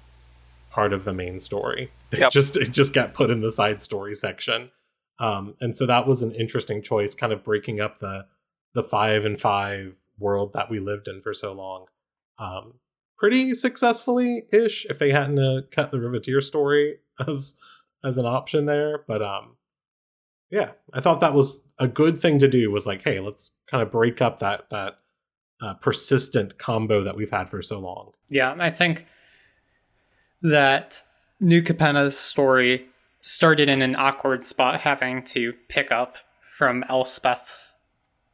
[0.70, 1.90] part of the main story.
[2.10, 2.30] It Yep.
[2.30, 4.70] just it just got put in the side story section.
[5.20, 8.26] Um, and so that was an interesting choice, kind of breaking up the
[8.74, 11.86] the five and five world that we lived in for so long.
[12.38, 12.74] Um,
[13.18, 17.56] pretty successfully ish if they hadn't uh, cut the Riveteer story as
[18.04, 19.04] as an option there.
[19.06, 19.56] But um
[20.50, 23.82] yeah, I thought that was a good thing to do was like, hey, let's kind
[23.82, 24.98] of break up that that
[25.60, 28.12] uh, persistent combo that we've had for so long.
[28.28, 29.06] Yeah, and I think
[30.40, 31.02] that
[31.40, 32.86] New Capenna's story
[33.28, 36.16] started in an awkward spot, having to pick up
[36.50, 37.76] from Elspeth's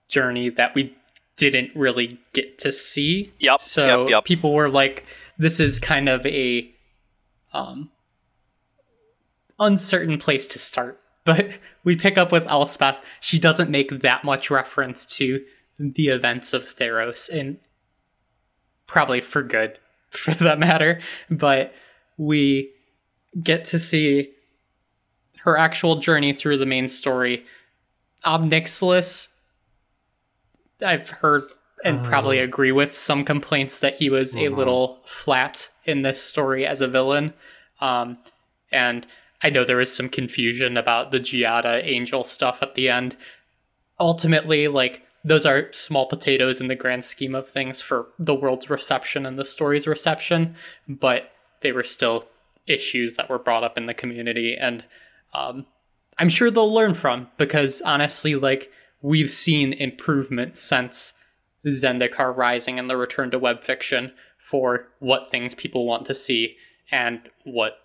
[0.09, 0.97] journey that we
[1.37, 3.33] didn't really get to see.
[3.41, 3.61] Yep.
[3.61, 4.11] So yep.
[4.11, 4.25] Yep.
[4.25, 5.05] people were like,
[5.37, 6.73] "This is kind of a
[7.53, 7.91] um,
[9.59, 11.53] uncertain place to start." But
[11.85, 12.99] we pick up with Elspeth.
[13.19, 15.43] She doesn't make that much reference to
[15.79, 17.57] the events of Theros, and
[18.87, 19.79] probably for good,
[20.11, 21.01] for that matter.
[21.31, 21.73] But
[22.19, 22.75] we
[23.43, 24.35] get to see
[25.45, 27.45] her actual journey through the main story.
[28.25, 29.29] Ob Nixilis,
[30.85, 31.45] I've heard
[31.85, 36.67] and probably agree with some complaints that he was a little flat in this story
[36.67, 37.35] as a villain.
[37.79, 38.17] Um,
[38.73, 39.07] and
[39.43, 43.19] I know there was some confusion about the Giada angel stuff at the end.
[44.01, 48.71] Ultimately, like, those are small potatoes in the grand scheme of things for the world's
[48.71, 50.57] reception and the story's reception,
[50.89, 52.29] but they were still
[52.67, 54.57] issues that were brought up in the community.
[54.59, 54.85] And
[55.35, 55.67] um,
[56.19, 58.71] I'm sure they'll learn from because honestly, like,
[59.03, 61.15] we've seen improvement since
[61.67, 66.57] Zendikar Rising and the return to web fiction for what things people want to see
[66.91, 67.79] and what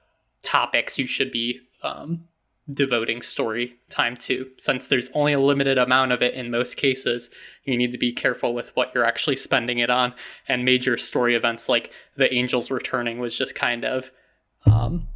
[0.43, 2.25] topics you should be um,
[2.69, 4.49] devoting story time to.
[4.57, 7.29] Since there's only a limited amount of it in most cases,
[7.63, 10.13] you need to be careful with what you're actually spending it on.
[10.47, 14.11] And major story events like the Angels returning was just kind of
[14.65, 15.07] um,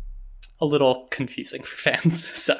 [0.63, 2.25] a little confusing for fans.
[2.43, 2.59] so.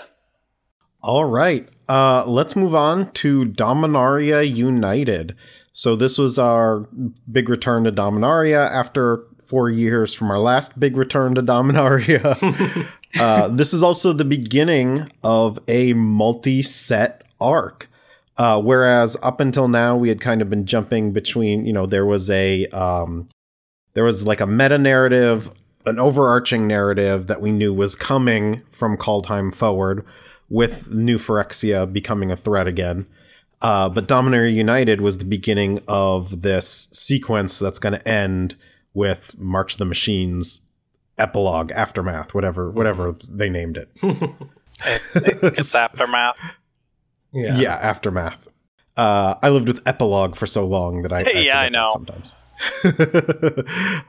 [1.01, 1.67] All right.
[1.89, 5.35] Uh, let's move on to Dominaria United.
[5.73, 6.87] So this was our
[7.31, 12.87] big return to Dominaria after four years from our last big return to Dominaria.
[13.19, 17.89] uh, this is also the beginning of a multi-set arc.
[18.37, 22.05] Uh, whereas up until now we had kind of been jumping between, you know, there
[22.05, 23.29] was a um,
[23.93, 25.53] there was like a meta narrative,
[25.86, 30.06] an overarching narrative that we knew was coming from Kaldheim forward,
[30.50, 33.08] with New Phyrexia becoming a threat again.
[33.62, 38.56] Uh, but Dominaria United was the beginning of this sequence that's going to end
[38.93, 40.62] with March of the Machines
[41.17, 43.89] epilogue, aftermath, whatever, whatever they named it.
[44.86, 46.39] it's aftermath.
[47.32, 47.58] Yeah.
[47.58, 48.48] Yeah, aftermath.
[48.96, 51.89] Uh, I lived with epilogue for so long that I, I Yeah, I know.
[51.91, 52.36] sometimes.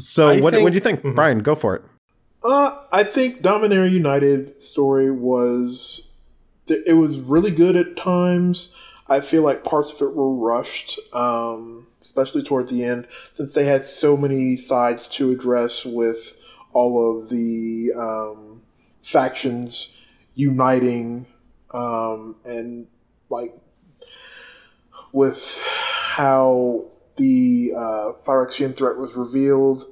[0.00, 1.14] so I what think- what do you think, Mhm.
[1.14, 1.38] Brian?
[1.40, 1.82] Go for it.
[2.42, 6.08] Uh, I think Dominaria United story was
[6.66, 8.72] it was really good at times.
[9.08, 13.64] I feel like parts of it were rushed, um, especially toward the end, since they
[13.64, 16.36] had so many sides to address with
[16.72, 18.62] all of the um,
[19.02, 19.88] factions
[20.36, 21.26] uniting
[21.74, 22.86] um, and
[23.30, 23.50] like
[25.12, 25.60] with
[26.14, 26.84] how
[28.00, 29.84] uh, Phyrexian threat was revealed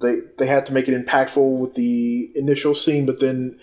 [0.00, 3.58] they they had to make it impactful with the initial scene, but then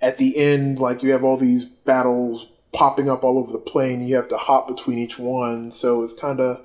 [0.00, 4.06] at the end, like you have all these battles popping up all over the plane.
[4.06, 6.64] You have to hop between each one, so it's kind of.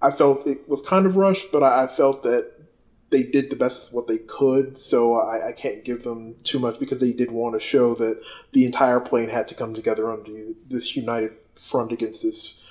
[0.00, 2.52] I felt it was kind of rushed, but I, I felt that
[3.10, 6.78] they did the best what they could, so I, I, can't give them too much
[6.78, 10.30] because they did want to show that the entire plane had to come together under
[10.68, 12.64] this united front against this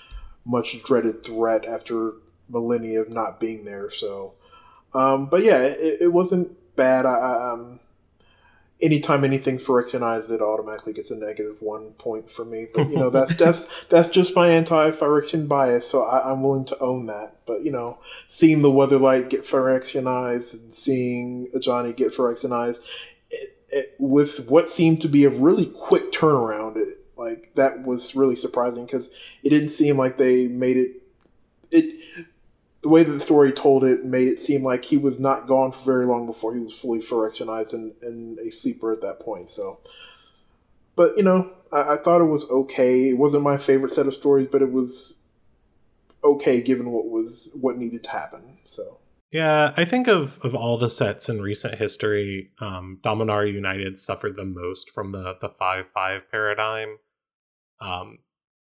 [0.45, 2.13] much dreaded threat after
[2.49, 3.89] millennia of not being there.
[3.89, 4.35] So,
[4.93, 7.05] um, but yeah, it, it wasn't bad.
[7.05, 7.79] I, I um,
[8.81, 12.67] anytime anything's Phyrexianized, it automatically gets a negative one point for me.
[12.73, 16.79] But you know, that's that's that's just my anti-Phyrexian bias, so I, am willing to
[16.79, 17.37] own that.
[17.45, 22.79] But you know, seeing the Weatherlight get Phyrexianized and seeing Johnny get Phyrexianized,
[23.29, 28.15] it, it, with what seemed to be a really quick turnaround, it, like that was
[28.15, 29.09] really surprising because
[29.43, 31.01] it didn't seem like they made it.
[31.69, 31.97] It
[32.87, 35.73] the way that the story told it made it seem like he was not gone
[35.73, 39.49] for very long before he was fully Phyrexianized and, and a sleeper at that point.
[39.49, 39.81] So,
[40.95, 43.09] but you know, I, I, thought it was okay.
[43.09, 45.17] It wasn't my favorite set of stories, but it was
[46.23, 48.57] okay given what was what needed to happen.
[48.63, 48.99] So.
[49.33, 54.37] Yeah, I think of, of all the sets in recent history, um, Dominaria United suffered
[54.37, 56.99] the most from the the five five paradigm,
[57.81, 58.19] um,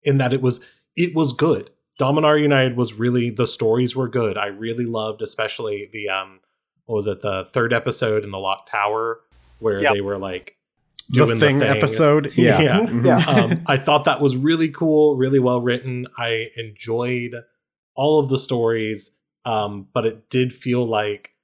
[0.03, 0.63] in that it was
[0.95, 4.35] it was good Dominaria United was really the stories were good.
[4.35, 6.39] I really loved, especially the um,
[6.85, 9.19] what was it, the third episode in the Lock Tower
[9.59, 9.93] where yep.
[9.93, 10.57] they were like
[11.11, 11.77] doing the thing, the thing.
[11.77, 12.35] episode.
[12.35, 12.79] Yeah, yeah.
[12.79, 13.05] Mm-hmm.
[13.05, 13.17] yeah.
[13.17, 16.07] um, I thought that was really cool, really well written.
[16.17, 17.35] I enjoyed
[17.93, 21.35] all of the stories, um, but it did feel like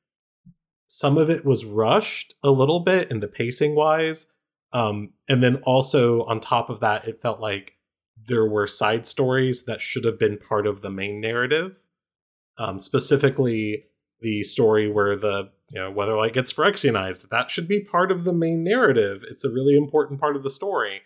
[0.88, 4.26] some of it was rushed a little bit in the pacing wise.
[4.74, 7.77] Um, and then also on top of that, it felt like
[8.28, 11.78] there were side stories that should have been part of the main narrative.
[12.58, 13.86] Um, specifically,
[14.22, 17.30] the story where the you know Weatherlight gets Phyrexianized.
[17.30, 19.24] That should be part of the main narrative.
[19.30, 21.02] It's a really important part of the story,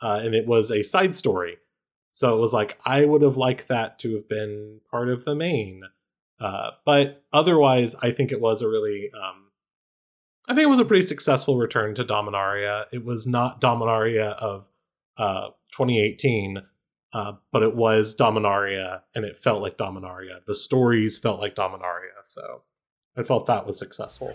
[0.00, 1.58] uh, and it was a side story.
[2.10, 5.34] So it was like I would have liked that to have been part of the
[5.34, 5.82] main.
[6.38, 9.46] Uh, but otherwise, I think it was a really, um,
[10.48, 12.86] I think it was a pretty successful return to Dominaria.
[12.92, 14.68] It was not Dominaria of
[15.16, 16.62] uh, 2018,
[17.12, 20.44] uh, but it was Dominaria, and it felt like Dominaria.
[20.46, 22.62] The stories felt like Dominaria, so
[23.16, 24.34] I felt that was successful.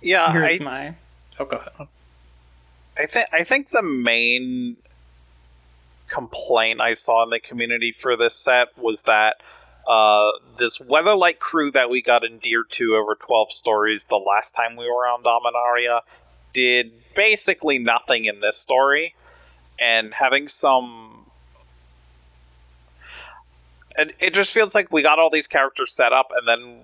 [0.00, 0.94] Yeah, here's I, my.
[1.38, 1.88] Oh, go ahead.
[2.98, 4.76] I think I think the main
[6.08, 9.42] complaint I saw in the community for this set was that
[9.88, 14.76] uh, this Weatherlight crew that we got endeared to over 12 stories the last time
[14.76, 16.00] we were on Dominaria
[16.52, 19.14] did basically nothing in this story
[19.78, 21.26] and having some
[23.96, 26.80] it, it just feels like we got all these characters set up and then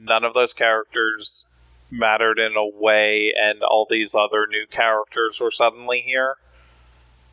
[0.00, 1.44] none of those characters
[1.90, 6.36] mattered in a way and all these other new characters were suddenly here.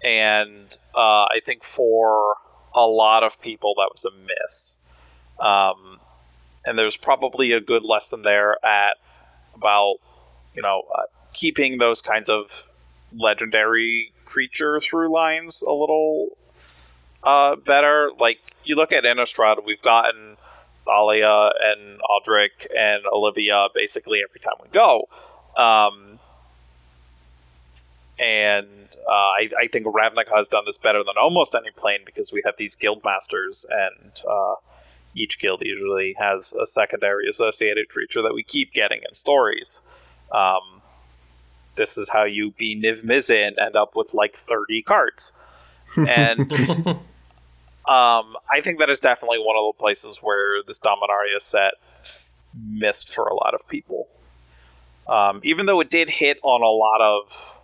[0.03, 2.35] And uh, i think for
[2.73, 4.77] a lot of people that was a miss.
[5.39, 5.99] Um,
[6.65, 8.97] and there's probably a good lesson there at
[9.55, 9.95] about
[10.55, 12.69] you know uh, keeping those kinds of
[13.15, 16.29] legendary creature through lines a little
[17.23, 18.11] uh, better.
[18.19, 20.37] Like you look at Innistrad, we've gotten
[20.85, 25.07] Thalia and Odric and Olivia basically every time we go.
[25.57, 26.19] Um,
[28.17, 28.67] and
[29.07, 32.41] uh, I, I, think Ravnica has done this better than almost any plane because we
[32.45, 34.55] have these guild masters, and uh,
[35.15, 39.81] each guild usually has a secondary associated creature that we keep getting in stories.
[40.31, 40.78] Um,
[41.79, 45.33] this is how you be Niv Mizzet and end up with like 30 cards.
[45.97, 46.51] And
[46.87, 46.99] um,
[47.87, 51.73] I think that is definitely one of the places where this Dominaria set
[52.53, 54.07] missed for a lot of people.
[55.07, 57.59] Um, even though it did hit on a lot of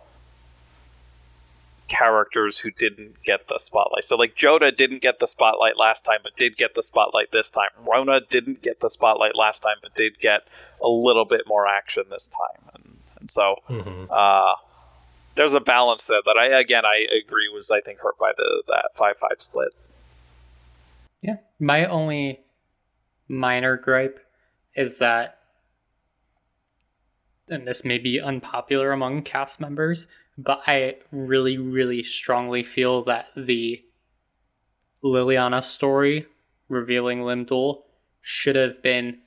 [1.88, 4.04] characters who didn't get the spotlight.
[4.04, 7.50] So, like, Jodah didn't get the spotlight last time, but did get the spotlight this
[7.50, 7.68] time.
[7.86, 10.48] Rona didn't get the spotlight last time, but did get
[10.82, 12.70] a little bit more action this time.
[12.74, 12.95] And
[13.26, 14.04] and so mm-hmm.
[14.08, 14.54] uh,
[15.34, 18.62] there's a balance there that I again I agree was I think hurt by the
[18.68, 19.70] that five five split.
[21.22, 22.40] Yeah, my only
[23.26, 24.20] minor gripe
[24.76, 25.38] is that,
[27.48, 30.06] and this may be unpopular among cast members,
[30.38, 33.82] but I really, really strongly feel that the
[35.02, 36.26] Liliana story
[36.68, 37.82] revealing Lim-Dûl
[38.20, 39.18] should have been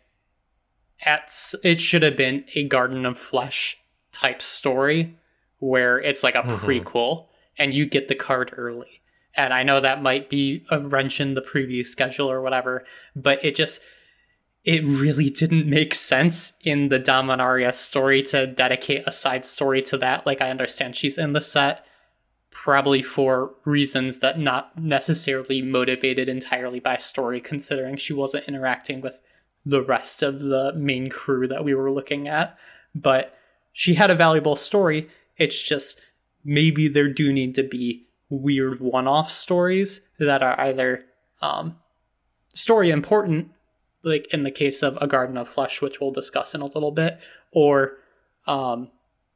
[1.06, 1.34] at
[1.64, 3.78] it should have been a Garden of Flesh
[4.12, 5.16] type story
[5.60, 6.66] where it's like a mm-hmm.
[6.66, 9.02] prequel and you get the card early.
[9.36, 12.86] And I know that might be a wrench in the preview schedule or whatever,
[13.16, 13.80] but it just
[14.66, 19.98] it really didn't make sense in the Dominaria story to dedicate a side story to
[19.98, 20.26] that.
[20.26, 21.86] Like I understand she's in the set
[22.52, 29.22] probably for reasons that not necessarily motivated entirely by story considering she wasn't interacting with
[29.66, 32.58] the rest of the main crew that we were looking at.
[32.96, 33.36] But
[33.74, 35.10] she had a valuable story.
[35.38, 36.02] It's just
[36.44, 41.06] maybe there do need to be weird one off stories that are either
[41.42, 41.78] um,
[42.54, 43.50] story important,
[44.04, 46.92] like in the case of A Garden of Flesh, which we'll discuss in a little
[46.92, 47.20] bit,
[47.52, 47.98] or
[48.48, 48.90] um,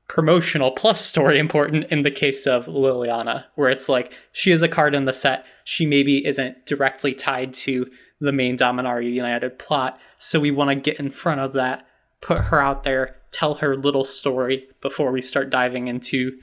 [0.08, 4.68] promotional plus story important in the case of Liliana, where it's like she is a
[4.68, 5.46] card in the set.
[5.64, 10.76] She maybe isn't directly tied to the main Dominaria United plot, so we want to
[10.76, 11.88] get in front of that,
[12.22, 16.40] put her out there, tell her little story before we start diving into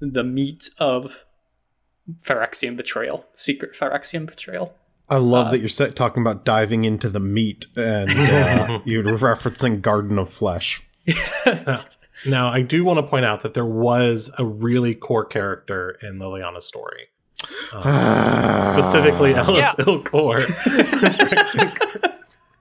[0.00, 1.24] the meat of
[2.24, 4.74] Phyrexian betrayal, secret Phyrexian betrayal.
[5.08, 10.18] I love that you're talking about diving into the meat and uh, you're referencing Garden
[10.18, 10.82] of Flesh.
[12.26, 16.18] Now, I do want to point out that there was a really core character in
[16.18, 17.08] Liliana's story.
[17.72, 19.84] Um, specifically, Alice Yeah.
[19.86, 20.44] Ilcor.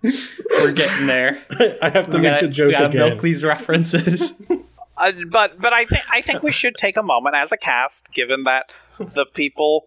[0.04, 1.44] We're getting there.
[1.82, 3.10] I have to We make gotta, the joke we gotta again.
[3.10, 4.34] milk these references.
[5.02, 8.12] Uh, but but I think I think we should take a moment as a cast,
[8.14, 9.86] given that the people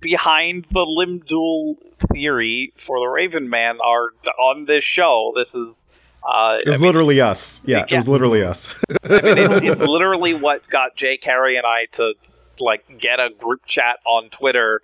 [0.00, 1.76] behind the Lim-Dûl
[2.12, 4.08] theory for the Raven Man are
[4.40, 5.32] on this show.
[5.36, 5.88] This is
[6.28, 7.60] uh, It was literally us.
[7.64, 8.74] Yeah, it was literally us.
[9.04, 12.14] I mean, it, it's literally what got Jay Carey and I to
[12.60, 14.82] like get a group chat on Twitter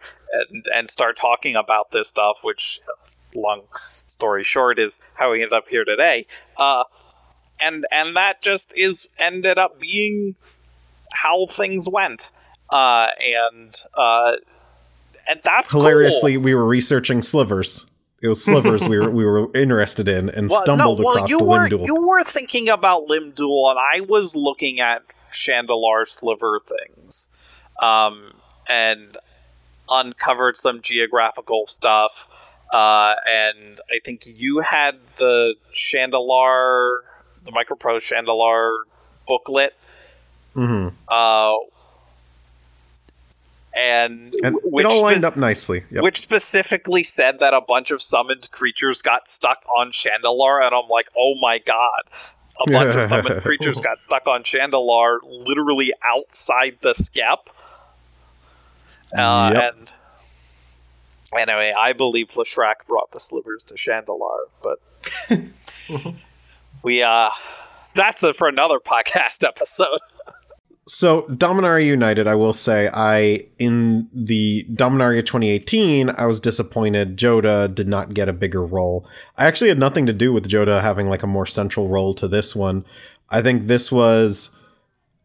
[0.50, 2.38] and and start talking about this stuff.
[2.42, 2.80] Which,
[3.34, 3.62] long
[4.06, 6.26] story short, is how we ended up here today.
[6.56, 6.84] Uh,
[7.60, 10.34] and and that just is ended up being
[11.12, 12.32] how things went.
[12.70, 14.36] Uh, and uh,
[15.28, 15.82] and that's cool.
[15.82, 17.86] Hilariously, we were researching slivers.
[18.22, 21.30] It was slivers we were we were interested in and Well, stumbled no, well, across
[21.30, 21.86] you the were, Lim-Dûl.
[21.86, 25.02] You were thinking about Lim-Dûl, and I was looking at
[25.32, 27.30] Shandalar sliver things,
[27.80, 28.32] um,
[28.68, 29.16] and
[29.88, 32.28] uncovered some geographical stuff.
[32.72, 37.00] Uh, and I think you had the Shandalar,
[37.44, 38.82] the MicroProse Shandalar
[39.26, 39.74] booklet,
[40.54, 41.56] hmm uh,
[43.74, 45.84] and, And which it all lined spec- up nicely.
[45.90, 46.02] Yep.
[46.02, 50.88] which specifically said that a bunch of summoned creatures got stuck on Shandalar, and I'm
[50.88, 52.02] like, oh my god.
[52.66, 57.48] A bunch of summoned creatures got stuck on Shandalar literally outside the skep.
[59.16, 59.74] Uh, Yep.
[59.76, 59.94] And
[61.38, 64.80] anyway, I believe Lashrak brought the slivers to Shandalar, but
[66.82, 67.30] we, uh,
[67.94, 69.98] that's it for another podcast episode.
[70.88, 77.72] So Dominaria United, I will say, I in the Dominaria 2018, I was disappointed Jodah
[77.72, 79.08] did not get a bigger role.
[79.38, 82.26] I actually had nothing to do with Jodah having like a more central role to
[82.26, 82.84] this one.
[83.28, 84.50] I think this was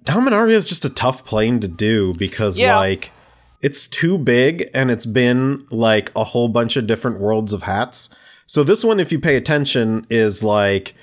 [0.03, 2.77] Dominaria is just a tough plane to do because Yeah.
[2.77, 3.11] like
[3.61, 8.09] it's too big and it's been like a whole bunch of different worlds of hats.
[8.45, 10.93] So this one, if you pay attention, is like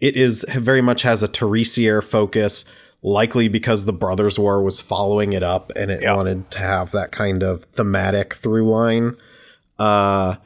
[0.00, 2.64] it is very much has a Terisiare focus,
[3.02, 6.14] likely because the Brothers War was following it up and it Yeah.
[6.14, 9.16] wanted to have that kind of thematic through line.
[9.78, 10.36] Uh,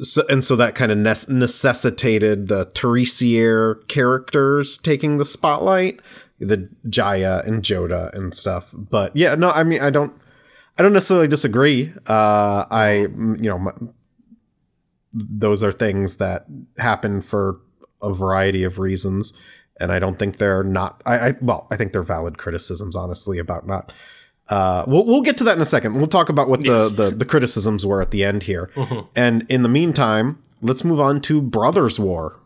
[0.00, 6.00] so, and so that kind of nes- necessitated the Terisiare characters taking the spotlight,
[6.40, 8.74] the Jaya and Jodah and stuff.
[8.76, 10.12] But yeah, no, I mean, I don't,
[10.78, 11.92] I don't necessarily disagree.
[12.06, 13.72] Uh, I, you know, my,
[15.12, 16.46] those are things that
[16.78, 17.60] happen for
[18.02, 19.32] a variety of reasons,
[19.78, 21.02] and I don't think they're not.
[21.04, 23.92] I, I well, I think they're valid criticisms, honestly, about not.
[24.48, 25.94] Uh, we'll we'll get to that in a second.
[25.94, 26.90] We'll talk about what Yes.
[26.92, 28.70] the, the the criticisms were at the end here,
[29.14, 32.40] and in the meantime, let's move on to Brothers War,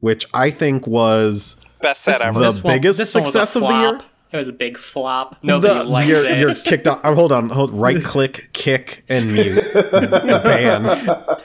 [0.00, 2.38] which I think was Best set ever.
[2.40, 4.00] the This biggest one was success of the year?
[4.32, 4.34] Flop.
[4.34, 5.36] It was a big flop.
[5.42, 6.38] Nobody the, liked you're, it.
[6.38, 7.00] you're kicked off.
[7.04, 9.62] Oh, hold on, hold right click, kick, and mute.
[9.92, 10.82] Ban.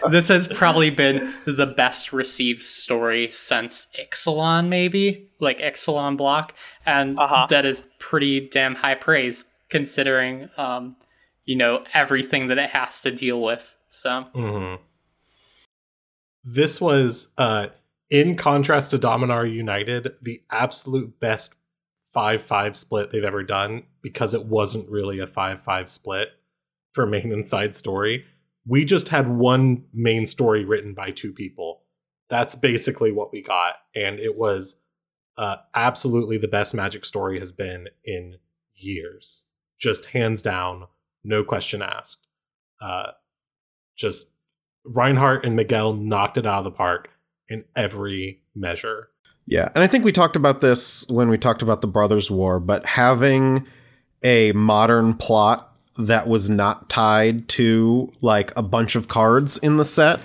[0.10, 6.54] this has probably been the best received story since Ixalan, maybe like Ixalan block,
[6.86, 7.48] and Uh-huh.
[7.50, 10.96] that is pretty damn high praise considering, um,
[11.46, 13.76] you know, everything that it has to deal with.
[13.90, 14.80] So Mhm.
[16.44, 17.68] This was, uh,
[18.10, 21.56] in contrast to Dominaria United, the absolute best
[22.14, 26.30] 5 5 split they've ever done because it wasn't really a 5 5 split
[26.94, 28.26] for main and side story.
[28.66, 31.84] We just had one main story written by two people.
[32.30, 33.76] That's basically what we got.
[33.96, 34.82] And it was
[35.38, 38.38] uh, absolutely the best magic story has been in
[38.76, 39.46] years.
[39.80, 40.88] Just hands down,
[41.24, 42.28] no question asked.
[42.82, 43.12] Uh,
[43.96, 44.32] just
[44.84, 47.12] Reinhardt and Miguel knocked it out of the park
[47.50, 49.10] in every measure.
[49.48, 52.60] Yeah, and I think we talked about this when we talked about the Brothers War,
[52.60, 53.66] but having
[54.22, 59.86] a modern plot that was not tied to like a bunch of cards in the
[59.86, 60.20] set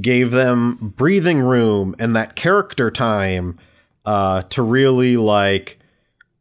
[0.00, 3.56] gave them breathing room and that character time
[4.04, 5.78] uh, to really like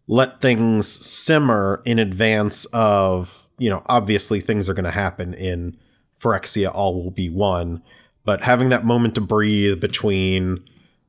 [0.07, 5.77] let things simmer in advance of you know obviously things are going to happen in
[6.19, 7.81] Phyrexia all will be one
[8.25, 10.63] but having that moment to breathe between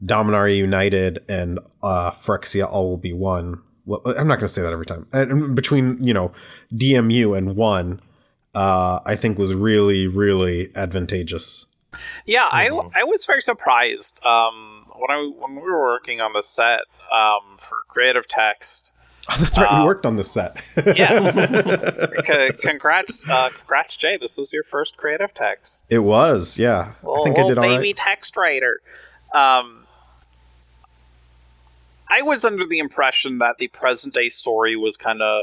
[0.05, 4.62] Dominaria United and uh, Phyrexia all will be one well, I'm not going to say
[4.62, 5.07] that every time.
[5.12, 6.32] And between you know
[6.72, 8.01] DMU and one,
[8.55, 11.66] uh, I think was really really advantageous.
[12.26, 12.88] Yeah, mm-hmm.
[12.97, 16.80] I I was very surprised um, when I when we were working on the set
[17.12, 18.92] um, for creative text.
[19.30, 19.66] Oh, that's right.
[19.66, 20.62] Uh, you worked on the set.
[20.94, 21.30] yeah.
[22.62, 24.16] congrats, uh, congrats, Jay.
[24.16, 25.84] This was your first creative text.
[25.88, 26.61] It was.
[26.61, 26.92] Yeah.
[27.03, 27.97] Little, I think I did baby all right.
[27.97, 28.80] text writer.
[29.34, 29.86] Um,
[32.09, 35.42] I was under the impression that the present day story was kind of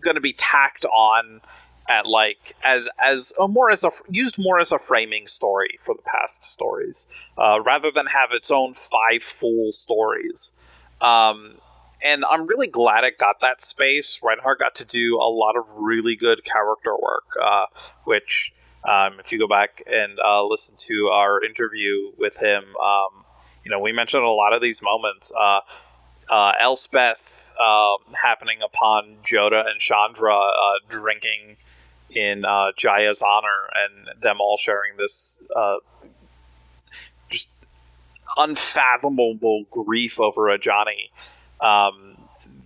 [0.00, 1.40] going to be tacked on
[1.88, 5.94] at like as as a more as a used more as a framing story for
[5.94, 7.06] the past stories
[7.36, 10.52] uh, rather than have its own five full stories.
[11.00, 11.56] Um,
[12.02, 14.20] and I'm really glad it got that space.
[14.22, 17.66] Reinhardt got to do a lot of really good character work, uh,
[18.04, 18.52] which
[18.88, 23.24] um, if you go back and uh, listen to our interview with him, um,
[23.64, 25.32] you know we mentioned a lot of these moments.
[26.30, 31.56] Uh, Elspeth uh, happening upon Jodah and Chandra uh, drinking
[32.10, 35.76] in uh, Jaya's honor, and them all sharing this uh,
[37.28, 37.50] just
[38.36, 41.10] unfathomable grief over Ajani.
[41.60, 42.16] Um,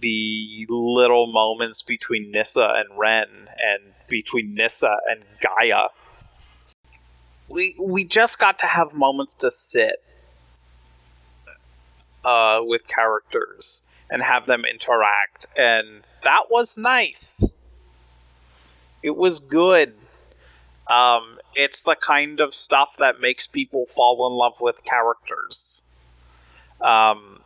[0.00, 3.28] the little moments between Nissa and Ren,
[3.58, 5.88] and between Nissa and Gaia.
[7.48, 10.02] We we just got to have moments to sit
[12.28, 17.64] uh, with characters and have them interact, and that was nice.
[19.02, 19.94] It was good.
[20.88, 25.82] Um, it's the kind of stuff that makes people fall in love with characters.
[26.82, 27.40] Um,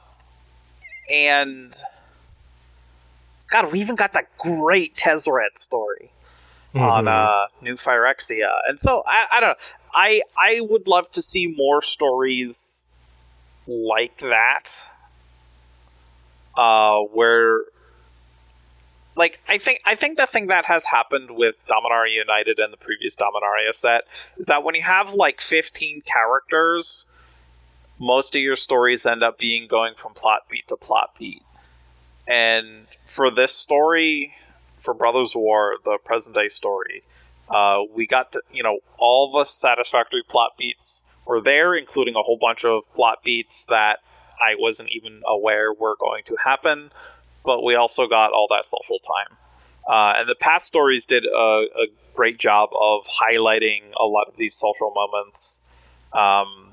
[1.12, 1.72] and
[3.50, 6.10] God, we even got that great Tezzeret story
[6.74, 6.84] mm-hmm.
[6.84, 9.64] on uh, New Phyrexia, and so I, I don't know.
[9.94, 12.86] I I would love to see more stories
[13.66, 14.88] like that
[16.56, 17.60] uh where
[19.16, 22.76] like I think I think the thing that has happened with Dominaria United and the
[22.76, 24.04] previous Dominaria set
[24.38, 27.04] is that when you have like 15 characters,
[28.00, 31.42] most of your stories end up being going from plot beat to plot beat.
[32.26, 34.34] And for this story,
[34.78, 37.02] for Brothers War, the present day story,
[37.48, 42.22] uh, we got to you know all the satisfactory plot beats were there, including a
[42.22, 44.00] whole bunch of plot beats that
[44.40, 46.90] I wasn't even aware were going to happen.
[47.44, 49.38] But we also got all that social time.
[49.88, 54.36] Uh, and the past stories did a, a, great job of highlighting a lot of
[54.36, 55.62] these social moments.
[56.12, 56.72] Um,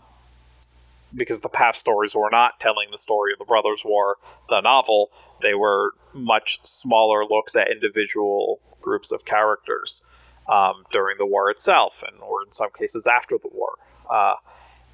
[1.15, 4.17] because the past stories were not telling the story of the Brothers' War,
[4.49, 5.09] the novel.
[5.41, 10.01] They were much smaller looks at individual groups of characters
[10.47, 13.77] um, during the war itself, and or in some cases after the war.
[14.09, 14.35] Uh,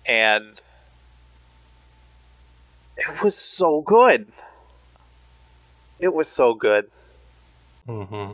[0.05, 0.61] and
[2.97, 4.27] it was so good.
[5.99, 6.89] It was so good.
[7.87, 8.33] Mm-hmm.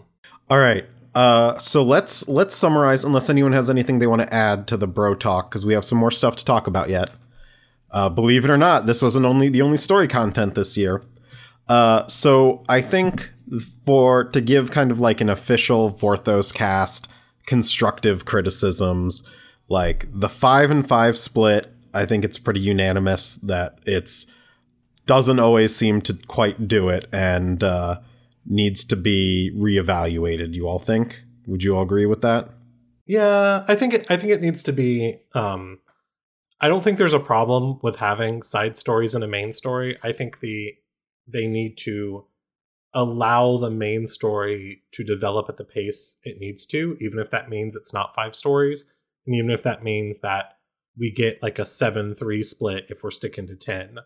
[0.50, 0.86] All right.
[1.14, 3.04] Uh, so let's let's summarize.
[3.04, 5.86] Unless anyone has anything they want to add to the bro talk, because we have
[5.86, 7.10] some more stuff to talk about yet.
[7.92, 11.04] Uh, believe it or not, this wasn't only the only story content this year.
[11.68, 13.32] Uh, so I think
[13.86, 17.10] for to give kind of like an official Vorthos cast
[17.46, 19.24] constructive criticisms,
[19.72, 24.28] like the five and five split, I think it's pretty unanimous that it's
[25.06, 28.00] doesn't always seem to quite do it and uh,
[28.46, 30.54] needs to be reevaluated.
[30.54, 31.24] You all think?
[31.48, 32.50] Would you all agree with that?
[33.08, 35.18] Yeah, I think it, I think it needs to be.
[35.34, 35.80] Um,
[36.60, 39.98] I don't think there's a problem with having side stories in a main story.
[40.04, 40.76] I think the
[41.28, 42.26] they need to
[42.94, 47.50] allow the main story to develop at the pace it needs to, even if that
[47.50, 48.86] means it's not five stories,
[49.26, 50.58] and even if that means that
[50.98, 53.98] we get like a 7-3 split if we're sticking to 10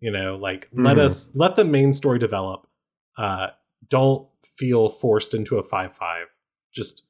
[0.00, 0.84] you know like mm.
[0.84, 2.66] let us let the main story develop
[3.16, 3.48] uh
[3.88, 6.24] don't feel forced into a 5-5
[6.72, 7.04] just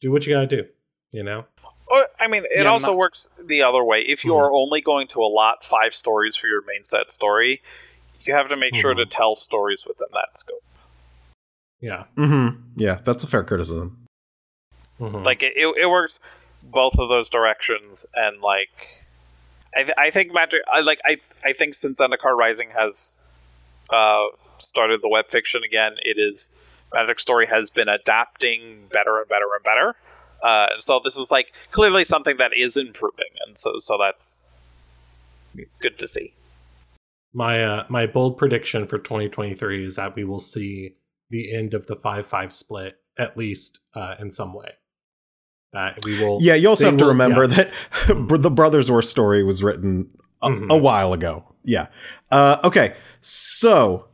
[0.00, 0.66] do what you gotta do
[1.12, 1.44] you know
[1.92, 2.96] or, I mean, it yeah, also not...
[2.96, 4.00] works the other way.
[4.00, 4.38] If you mm.
[4.38, 7.60] are only going to allot five stories for your main set story,
[8.22, 8.80] you have to make mm.
[8.80, 9.10] sure to mm-hmm.
[9.10, 10.62] tell stories within that scope.
[11.82, 12.04] Yeah.
[12.16, 12.62] Mm-hmm.
[12.76, 14.06] Yeah, that's a fair criticism.
[14.98, 15.22] Mm-hmm.
[15.22, 16.18] Like it, it, it works
[16.72, 19.04] both of those directions, and like
[19.76, 23.16] I, th- I think Magic, I like I I think since Zendikar Rising has
[23.90, 24.24] uh,
[24.58, 26.50] started the web fiction again, it is
[26.92, 29.94] Magic Story has been adapting better and better and better.
[30.42, 34.42] Uh, so this is like clearly something that is improving, and so so that's
[35.80, 36.34] good to see.
[37.32, 40.96] My uh, my bold prediction for 2023 is that we will see
[41.30, 44.72] the end of the five five split at least uh, in some way.
[45.72, 46.38] That we will.
[46.40, 47.64] Yeah, you also have to will- remember yeah.
[48.08, 50.08] that the Brothers War story was written
[50.42, 50.70] a, Mhm.
[50.70, 51.44] a while ago.
[51.64, 51.86] Yeah.
[52.30, 52.94] Uh, okay.
[53.20, 54.06] So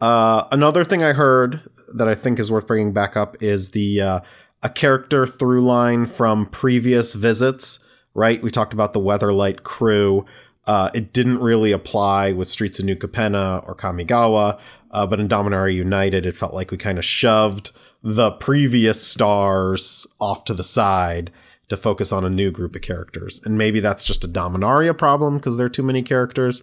[0.00, 1.60] uh, another thing I heard
[1.94, 4.20] that I think is worth bringing back up is the uh,
[4.62, 7.80] a character through line from previous visits.
[8.12, 8.42] Right.
[8.42, 10.24] We talked about the Weatherlight crew.
[10.66, 14.58] Uh, it didn't really apply with Streets of New Capenna or Kamigawa,
[14.90, 17.70] uh, but in Dominaria United, it felt like we kind of shoved
[18.06, 21.32] the previous stars off to the side
[21.68, 23.40] to focus on a new group of characters.
[23.44, 26.62] And maybe that's just a Dominaria problem because there are too many characters.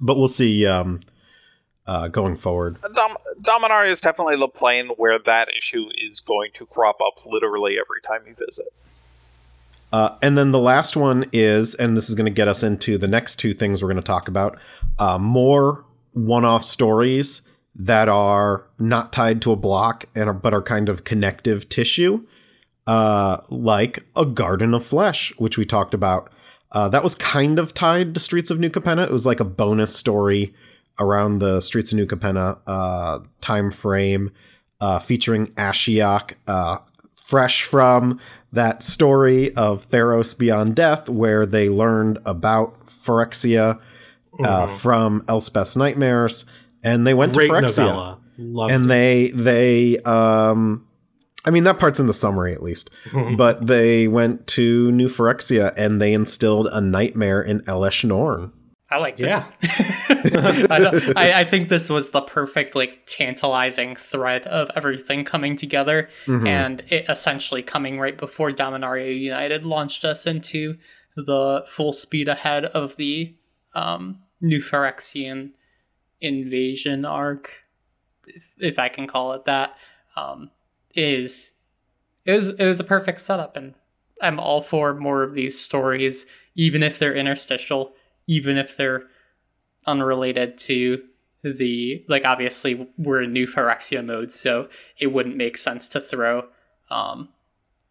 [0.00, 1.00] But we'll see um,
[1.88, 2.76] uh, going forward.
[2.94, 7.76] Dom- Dominaria is definitely the plane where that issue is going to crop up literally
[7.76, 8.72] every time you visit.
[9.92, 12.96] Uh, and then the last one is, and this is going to get us into
[12.96, 14.56] the next two things we're going to talk about
[15.00, 17.42] uh, more one off stories
[17.78, 22.26] that are not tied to a block and are, but are kind of connective tissue,
[22.88, 26.30] uh, like a Garden of Flesh, which we talked about.
[26.72, 29.04] Uh, that was kind of tied to Streets of New Capenna.
[29.04, 30.52] It was like a bonus story
[30.98, 34.32] around the Streets of New Capenna uh, time frame,
[34.80, 36.78] uh, featuring Ashiok, uh,
[37.14, 38.18] fresh from
[38.52, 43.78] that story of Theros Beyond Death, where they learned about Phyrexia
[44.42, 46.44] uh, from Elspeth's Nightmares,
[46.82, 48.20] and they went great to Phyrexia.
[48.38, 48.88] Loved and it.
[48.88, 50.86] they they um
[51.44, 52.90] I mean that part's in the summary at least.
[53.36, 58.52] but they went to New Phyrexia and they instilled a nightmare in Elesh Norn.
[58.90, 59.44] I like Yeah.
[59.62, 66.08] I, I, I think this was the perfect, like, tantalizing thread of everything coming together,
[66.26, 70.78] and it essentially coming right before Dominaria United launched us into
[71.16, 73.36] the full speed ahead of the
[73.74, 75.52] um, New Phyrexian
[76.20, 77.62] invasion arc,
[78.26, 79.74] if, if I can call it that.
[80.16, 80.50] Um,
[80.94, 81.52] is
[82.24, 83.74] it was it was a perfect setup, and
[84.20, 87.94] I'm all for more of these stories, even if they're interstitial,
[88.26, 89.04] even if they're
[89.86, 91.02] unrelated to
[91.42, 96.48] the like obviously we're in new Phyrexia mode, so it wouldn't make sense to throw
[96.90, 97.28] um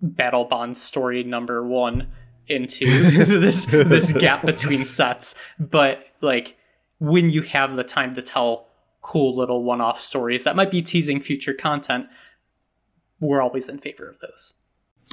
[0.02, 2.08] Battle Bond story number one
[2.48, 2.86] into
[3.26, 5.36] this this gap between sets.
[5.60, 6.57] But like
[7.00, 8.68] when you have the time to tell
[9.02, 12.08] cool little one off stories that might be teasing future content,
[13.20, 14.54] we're always in favor of those.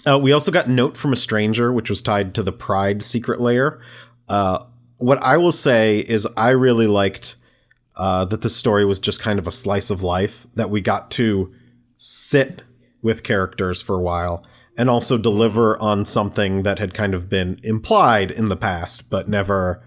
[0.06, 3.40] Uh, we also got Note from a Stranger, which was tied to the Pride secret
[3.40, 3.80] layer.
[4.28, 4.62] Uh,
[4.98, 7.36] what I will say is, I really liked
[7.96, 11.10] uh, that the story was just kind of a slice of life, that we got
[11.12, 11.52] to
[11.96, 12.62] sit
[13.02, 14.44] with characters for a while
[14.76, 19.28] and also deliver on something that had kind of been implied in the past, but
[19.28, 19.86] never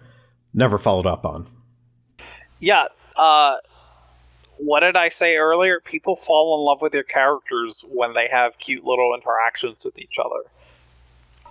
[0.54, 1.48] never followed up on.
[2.60, 2.86] Yeah.
[3.16, 3.58] Uh,
[4.58, 5.80] what did I say earlier?
[5.80, 10.18] People fall in love with their characters when they have cute little interactions with each
[10.20, 10.44] other.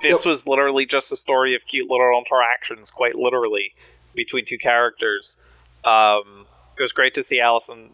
[0.02, 0.30] This Yep.
[0.30, 3.74] was literally just a story of cute little interactions, quite literally,
[4.14, 5.36] between two characters.
[5.84, 6.46] Um,
[6.78, 7.90] it was great to see Allison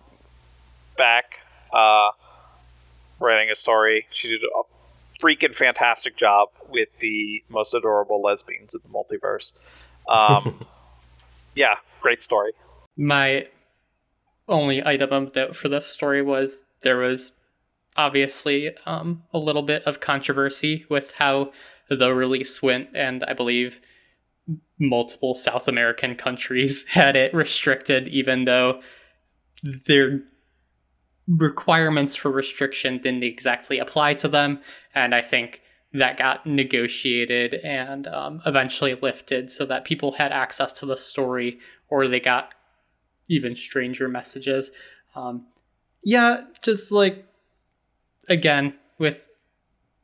[0.97, 1.39] back
[1.73, 2.11] uh,
[3.21, 4.07] writing a story.
[4.11, 4.63] She did a
[5.23, 9.53] freaking fantastic job with the most adorable lesbians in the multiverse.
[10.09, 10.59] Um,
[11.55, 12.53] yeah, great story.
[12.97, 13.47] My
[14.49, 17.33] only item of note for this story was there was
[17.97, 21.53] obviously um, a little bit of controversy with how
[21.89, 23.81] the release went, and I believe
[24.79, 28.81] multiple South American countries had it restricted, even though
[29.63, 30.23] their
[31.29, 34.61] requirements for restriction didn't exactly apply to them.
[34.95, 35.61] And I think
[35.93, 41.61] that got negotiated and um, eventually lifted so that people had access to the story
[41.89, 42.55] or they got
[43.29, 44.71] even stranger messages.
[45.15, 45.47] Um,
[46.03, 47.27] yeah, just like
[48.29, 49.29] again with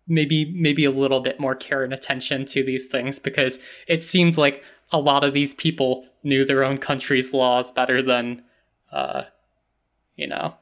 [0.06, 4.36] maybe maybe a little bit more care and attention to these things because it seemed
[4.36, 8.42] like a lot of these people knew their own country's laws better than
[8.90, 9.24] uh,
[10.16, 10.54] you know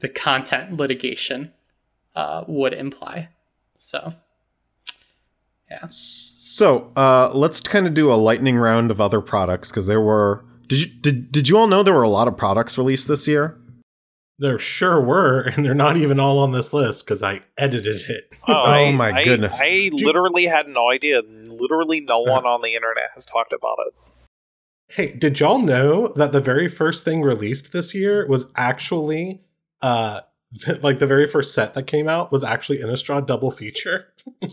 [0.00, 1.52] the content litigation
[2.14, 3.28] uh, would imply.
[3.78, 4.14] So
[5.70, 5.86] yeah.
[5.88, 10.44] So uh, let's kind of do a lightning round of other products because there were.
[10.72, 13.28] Did you did did you all know there were a lot of products released this
[13.28, 13.58] year?
[14.38, 18.30] There sure were, and they're not even all on this list because I edited it.
[18.48, 19.60] Oh, my I- goodness.
[19.62, 21.20] I literally had no idea.
[21.20, 24.12] Literally, no one on the internet has talked about it.
[24.88, 29.42] Hey, did y'all know that the very first thing released this year was actually
[29.82, 30.20] uh,
[30.82, 34.06] like the very first set that came out was actually Innistrad double feature.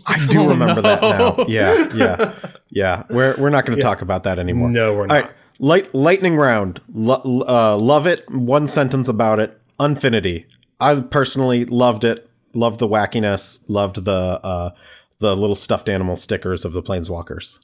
[0.06, 1.44] I do Oh, remember that now.
[1.48, 2.34] Yeah, yeah,
[2.70, 3.02] yeah.
[3.08, 3.88] We're we're not going to Yeah.
[3.90, 4.68] talk about that anymore.
[4.68, 5.32] No, we're All not.
[5.60, 6.80] Right, light lightning round.
[6.92, 8.28] Lo- uh, love it.
[8.30, 9.58] One sentence about it.
[9.78, 10.46] Unfinity.
[10.80, 12.28] I personally loved it.
[12.54, 13.60] Loved the wackiness.
[13.68, 14.70] Loved the uh,
[15.18, 17.60] the little stuffed animal stickers of the planeswalkers.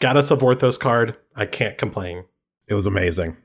[0.00, 1.16] Got us a Vorthos card.
[1.34, 2.24] I can't complain.
[2.68, 3.36] It was amazing.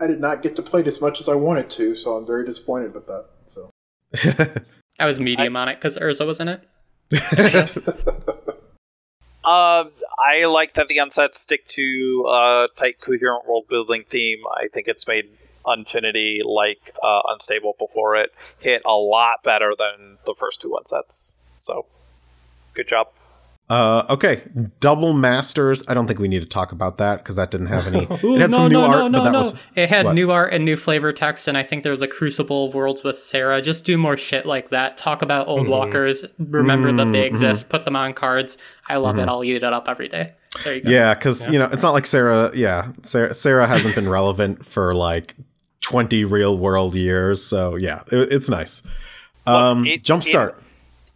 [0.00, 2.26] I did not get to play it as much as I wanted to, so I'm
[2.26, 3.26] very disappointed with that.
[3.46, 3.70] So
[4.98, 6.62] I was medium on it because Urza was in it.
[9.44, 9.84] Uh,
[10.18, 14.40] I like that the unsets stick to uh, tight, coherent world building theme.
[14.56, 15.28] I think it's made
[15.66, 21.34] Unfinity like uh, Unstable before it hit a lot better than the first two unsets.
[21.58, 21.86] So,
[22.74, 23.08] good job.
[23.70, 24.42] Uh, okay,
[24.80, 25.82] double masters.
[25.88, 28.04] I don't think we need to talk about that because that didn't have any.
[28.22, 29.38] Ooh, it had no, some new no, art, no, no, but that no.
[29.38, 30.14] was It had what?
[30.14, 33.02] new art and new flavor text, and I think there was a Crucible of Worlds
[33.02, 33.62] with Serra.
[33.62, 34.98] Just do more shit like that.
[34.98, 35.70] Talk about old Mhm.
[35.70, 36.26] walkers.
[36.38, 37.70] Remember that they Mhm, exist.
[37.70, 38.58] Put them on cards.
[38.86, 39.28] I love it.
[39.30, 40.32] I'll eat it up every day.
[40.62, 40.90] There you go.
[40.90, 42.50] yeah, because you know it's not like Serra.
[42.54, 45.34] Yeah, Serra, Serra hasn't been relevant for like
[45.80, 47.42] twenty real world years.
[47.42, 48.82] So yeah, it, it's nice.
[49.46, 50.54] Look, Um, it- Jumpstart.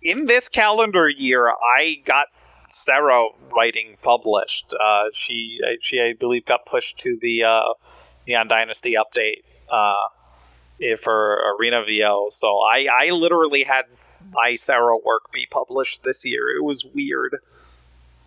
[0.01, 2.29] In this calendar year, I got
[2.69, 4.75] Serra writing published.
[4.75, 7.63] Uh, she, she, I believe, got pushed to the uh,
[8.27, 12.29] Neon Dynasty update uh, for Arena VO.
[12.31, 13.85] So I, I literally had
[14.33, 16.49] my Serra work be published this year.
[16.57, 17.39] It was weird.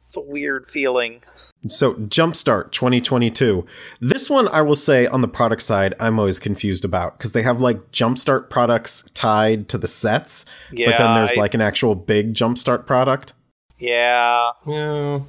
[0.07, 1.21] It's a weird feeling.
[1.67, 3.65] So Jumpstart 2022.
[3.99, 7.43] This one I will say on the product side, I'm always confused about because they
[7.43, 11.61] have like Jumpstart products tied to the sets, Yeah, but then there's I- like an
[11.61, 13.33] actual big Jumpstart product.
[13.79, 15.19] Yeah, Yeah.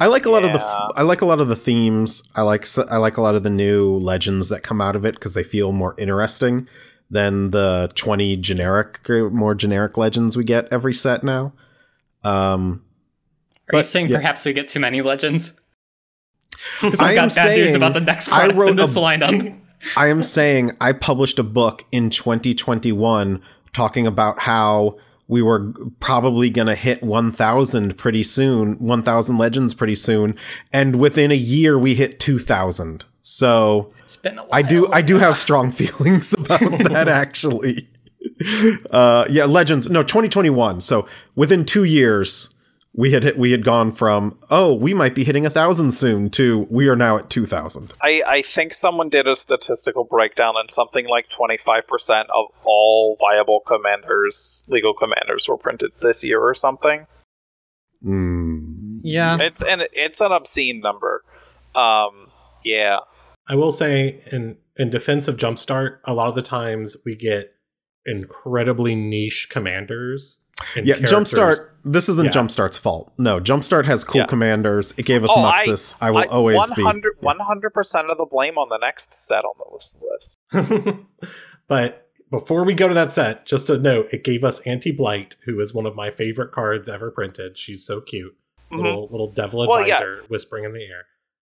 [0.00, 2.22] I like a lot of the I like a lot of the themes.
[2.36, 5.14] I like I like a lot of the new legends that come out of it
[5.14, 6.68] because they feel more interesting
[7.10, 11.52] than the 20 generic more generic legends we get every set now.
[12.22, 12.84] Um
[13.72, 14.18] Are you saying yeah.
[14.18, 15.54] perhaps we get too many legends?
[16.80, 18.76] Because I I've am got bad news saying about the next I card in wrote
[18.76, 19.60] this a- lineup.
[19.96, 23.40] I am saying I published a book in 2021
[23.72, 24.98] talking about how
[25.28, 30.34] we were probably going to hit 1000 pretty soon, 1000 legends pretty soon,
[30.72, 33.04] and within a year we hit 2000.
[33.22, 34.48] So It's been a while.
[34.52, 37.88] I do I do have strong feelings about that actually.
[38.90, 39.90] Uh yeah, legends.
[39.90, 40.80] No, 2021.
[40.80, 42.54] So within 2 years
[42.94, 46.30] we had hit, we had gone from oh, we might be hitting a 1000 soon
[46.30, 47.94] to we are now at 2000.
[48.02, 53.60] I, I think someone did a statistical breakdown, and something like 25% of all viable
[53.60, 57.06] commanders, legal commanders, were printed this year or something.
[58.04, 59.00] Mm.
[59.02, 59.38] Yeah.
[59.40, 61.22] It's and it's an obscene number.
[61.74, 62.28] Um,
[62.64, 62.98] yeah,
[63.48, 67.54] I will say in in defense of Jumpstart, a lot of the times we get
[68.04, 70.40] incredibly niche commanders.
[70.76, 71.12] And Yeah, characters.
[71.34, 71.68] Jumpstart.
[71.84, 72.30] This isn't Yeah.
[72.30, 73.12] Jumpstart's fault.
[73.18, 74.26] No, Jumpstart has cool Yeah.
[74.26, 74.92] commanders.
[74.98, 75.94] It gave us Oh, I- Muxus.
[76.00, 77.26] I, will always 100, be.
[77.26, 80.02] 100% of the blame on the next set on the list.
[80.02, 80.98] list.
[81.68, 85.36] but before we go to that set, just a note: it gave us Anti Blight,
[85.44, 87.56] who is one of my favorite cards ever printed.
[87.58, 88.36] She's so cute,
[88.70, 88.82] Mhm.
[88.82, 89.94] little little devil Well, yeah.
[89.94, 91.04] advisor whispering in the ear.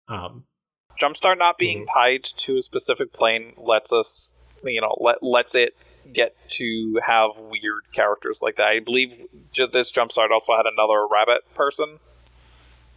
[0.09, 0.45] Um,
[1.01, 1.99] Jumpstart not being Mm-hmm.
[1.99, 4.33] tied to a specific plane lets us,
[4.65, 5.77] you know, let lets it
[6.13, 8.67] get to have weird characters like that.
[8.69, 11.99] I believe ju- this Jumpstart also had another rabbit person,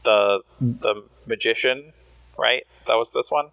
[0.04, 1.94] the the magician,
[2.38, 2.64] right?
[2.88, 3.48] That was this one.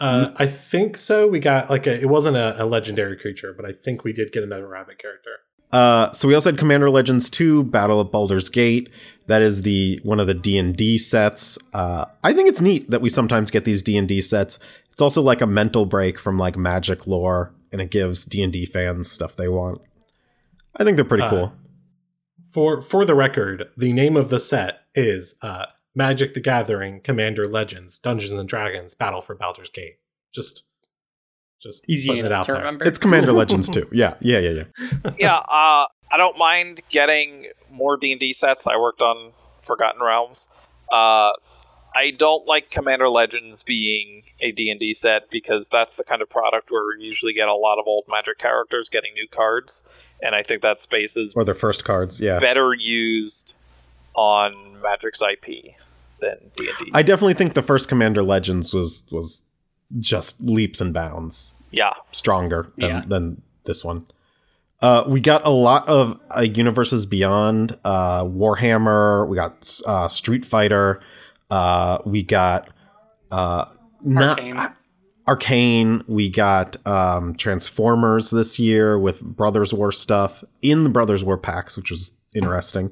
[0.00, 1.26] uh, I think so.
[1.28, 2.00] We got like a.
[2.00, 5.30] It wasn't a, a legendary creature, but I think we did get another rabbit character.
[5.72, 8.88] Uh, so we also had Commander Legends 2, Battle of Baldur's Gate.
[9.28, 11.58] That is the one of the D and D sets.
[11.72, 14.58] Uh, I think it's neat that we sometimes get these D and D sets.
[14.90, 18.52] It's also like a mental break from like Magic lore, and it gives D and
[18.52, 19.80] D fans stuff they want.
[20.76, 21.52] I think they're pretty Uh, cool.
[22.52, 27.46] For for the record, the name of the set is uh, Magic: The Gathering, Commander
[27.46, 29.98] Legends, Dungeons and Dragons, Battle for Baldur's Gate.
[30.32, 30.64] Just,
[31.62, 32.60] just Easy it out to there.
[32.60, 32.84] remember.
[32.84, 33.88] It's Commander Legends too.
[33.92, 34.50] Yeah, yeah, yeah,
[35.04, 35.10] yeah.
[35.18, 38.66] yeah, uh, I don't mind getting more D and D sets.
[38.66, 40.48] I worked on Forgotten Realms.
[40.90, 41.30] Uh,
[41.94, 46.22] I don't like Commander Legends being a D and D set because that's the kind
[46.22, 49.82] of product where we usually get a lot of old Magic characters getting new cards,
[50.22, 52.20] and I think that space is Or their first cards.
[52.20, 52.38] Yeah.
[52.38, 53.54] better used
[54.14, 55.74] on Magic's IP
[56.20, 56.90] than D and D.
[56.94, 59.42] I definitely think the first Commander Legends was was
[59.98, 61.94] just leaps and bounds yeah.
[62.12, 63.02] stronger than, Yeah.
[63.06, 64.06] than this one.
[64.80, 69.26] Uh, we got a lot of uh, universes beyond uh, Warhammer.
[69.28, 71.00] We got uh, Street Fighter.
[71.50, 72.68] Uh, we got
[73.30, 73.66] uh,
[74.02, 74.74] not Arcane.
[75.26, 76.02] Arcane.
[76.06, 81.76] We got um, Transformers this year with Brothers War stuff in the Brothers War packs,
[81.76, 82.90] which was interesting.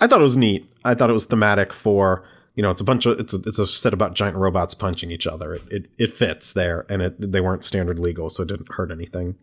[0.00, 0.70] I thought it was neat.
[0.84, 3.58] I thought it was thematic for you know it's a bunch of it's a, it's
[3.58, 5.54] a set about giant robots punching each other.
[5.54, 8.90] It it, it fits there, and it they weren't standard legal, so it didn't hurt
[8.90, 9.36] anything.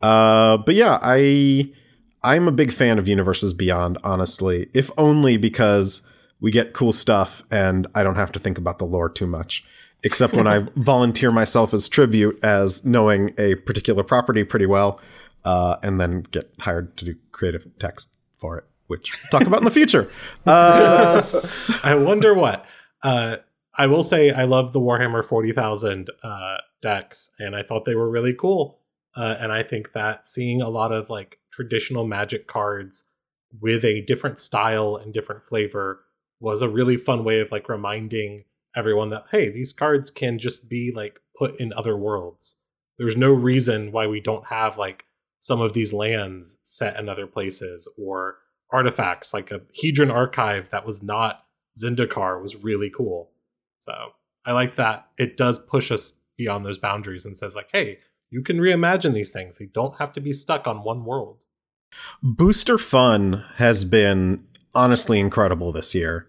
[0.00, 1.72] Uh, but yeah, I
[2.22, 6.02] I'm a big fan of Universes Beyond, honestly, if only because
[6.44, 9.64] we get cool stuff and I don't have to think about the lore too much.
[10.02, 15.00] Except when I volunteer myself as tribute as knowing a particular property pretty well,
[15.46, 19.60] uh, and then get hired to do creative text for it, which we'll talk about
[19.60, 20.10] in the future.
[20.46, 21.22] Uh,
[21.82, 22.66] I wonder what.
[23.02, 23.38] Uh,
[23.78, 28.10] I will say I love the Warhammer 40,000 uh, decks, and I thought they were
[28.10, 28.80] really cool.
[29.16, 33.06] Uh, and I think that seeing a lot of like traditional magic cards
[33.62, 36.04] with a different style and different flavor
[36.40, 38.44] was a really fun way of like reminding
[38.76, 42.56] everyone that hey these cards can just be like put in other worlds.
[42.98, 45.04] There's no reason why we don't have like
[45.38, 48.38] some of these lands set in other places or
[48.70, 51.44] artifacts like a hedron archive that was not
[51.80, 53.30] zendikar was really cool.
[53.78, 54.10] So
[54.46, 57.98] i like that it does push us beyond those boundaries and says like hey
[58.34, 59.58] you can reimagine these things.
[59.58, 61.44] They don't have to be stuck on one world.
[62.20, 64.44] Booster fun has been
[64.74, 66.28] honestly incredible this year.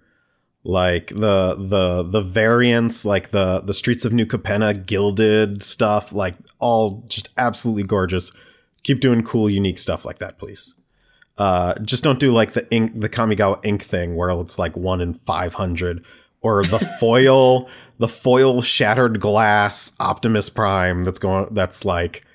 [0.63, 6.35] Like the the the variants, like the the Streets of New Capenna gilded stuff, like
[6.59, 8.31] all just absolutely gorgeous.
[8.83, 10.73] Keep doing cool, unique stuff like that, please.
[11.37, 15.01] Uh, just don't do like the ink, the Kamigawa ink thing where it's like one
[15.01, 16.03] in five hundred,
[16.41, 17.69] or the foil,
[17.99, 22.25] the foil shattered glass Optimus Prime that's going that's like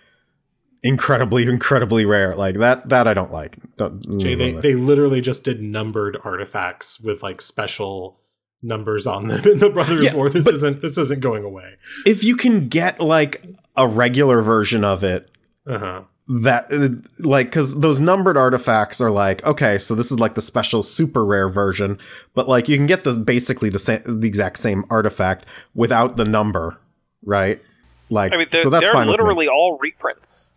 [0.83, 2.35] incredibly incredibly rare.
[2.35, 3.59] Like that that i don't like.
[3.77, 8.21] Don't, Jay, they, they literally just did numbered artifacts with like special
[8.63, 10.29] numbers on them in the brothers Yeah, war.
[10.29, 11.77] This isn't this isn't going away.
[12.07, 13.45] if you can get like
[13.77, 15.31] a regular version of it
[15.67, 16.03] uh-huh.
[16.43, 20.43] that uh, like because those numbered artifacts are like okay so this is like the
[20.43, 21.97] special super rare version
[22.35, 26.25] but like you can get the basically the same the exact same artifact without the
[26.25, 26.79] number
[27.25, 27.61] right?
[28.09, 30.53] Like I mean, they're, so that's they're fine literally all reprints.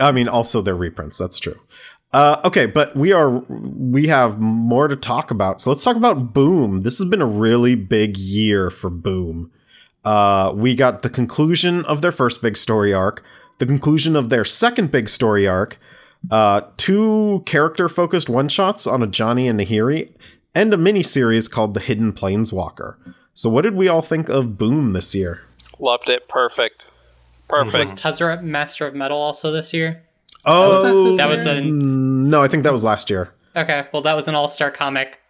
[0.00, 1.18] I mean, also they're reprints.
[1.18, 1.60] That's true.
[2.12, 5.60] Uh, okay, but we are we have more to talk about.
[5.60, 6.82] So let's talk about Boom.
[6.82, 9.50] This has been a really big year for Boom.
[10.04, 13.24] Uh, we got the conclusion of their first big story arc,
[13.58, 15.78] the conclusion of their second big story arc,
[16.30, 20.12] uh, two character focused one shots on a Johnny and Nahiri,
[20.54, 22.96] and a mini series called The Hidden Planeswalker.
[23.32, 25.42] So, what did we all think of Boom this year?
[25.80, 26.28] Loved it.
[26.28, 26.84] Perfect.
[27.48, 27.74] Perfect.
[27.74, 30.02] Was Tezzeret Master of Metal also this year?
[30.44, 33.32] Oh, That was a no, I think that was last year.
[33.56, 33.86] okay.
[33.92, 35.20] Well, that was an all-star comic.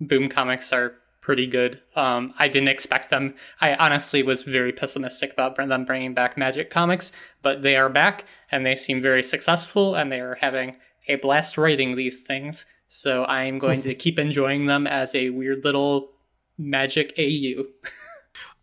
[0.00, 1.80] Boom comics are pretty good.
[1.94, 3.34] Um, I didn't expect them.
[3.60, 8.24] I honestly was very pessimistic about them bringing back Magic comics, but they are back
[8.50, 10.76] and they seem very successful and they are having
[11.08, 12.66] a blast writing these things.
[12.88, 16.10] So I am going to keep enjoying them as a weird little
[16.58, 17.64] Magic AU.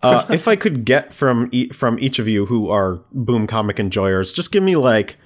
[0.02, 3.80] Uh, if I could get from e- from each of you who are boom comic
[3.80, 5.18] enjoyers, just give me like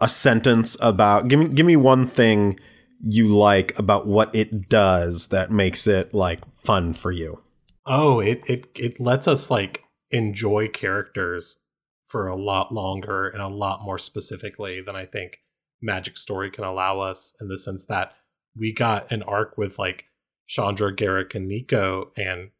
[0.00, 2.58] a sentence about give me give me one thing
[3.04, 7.40] you like about what it does that makes it like fun for you.
[7.86, 11.58] oh it it it lets us like enjoy characters
[12.06, 15.38] for a lot longer and a lot more specifically than i think
[15.80, 18.14] magic story can allow us in the sense that
[18.56, 20.04] we got an arc with like
[20.46, 22.50] chandra garruk and niko and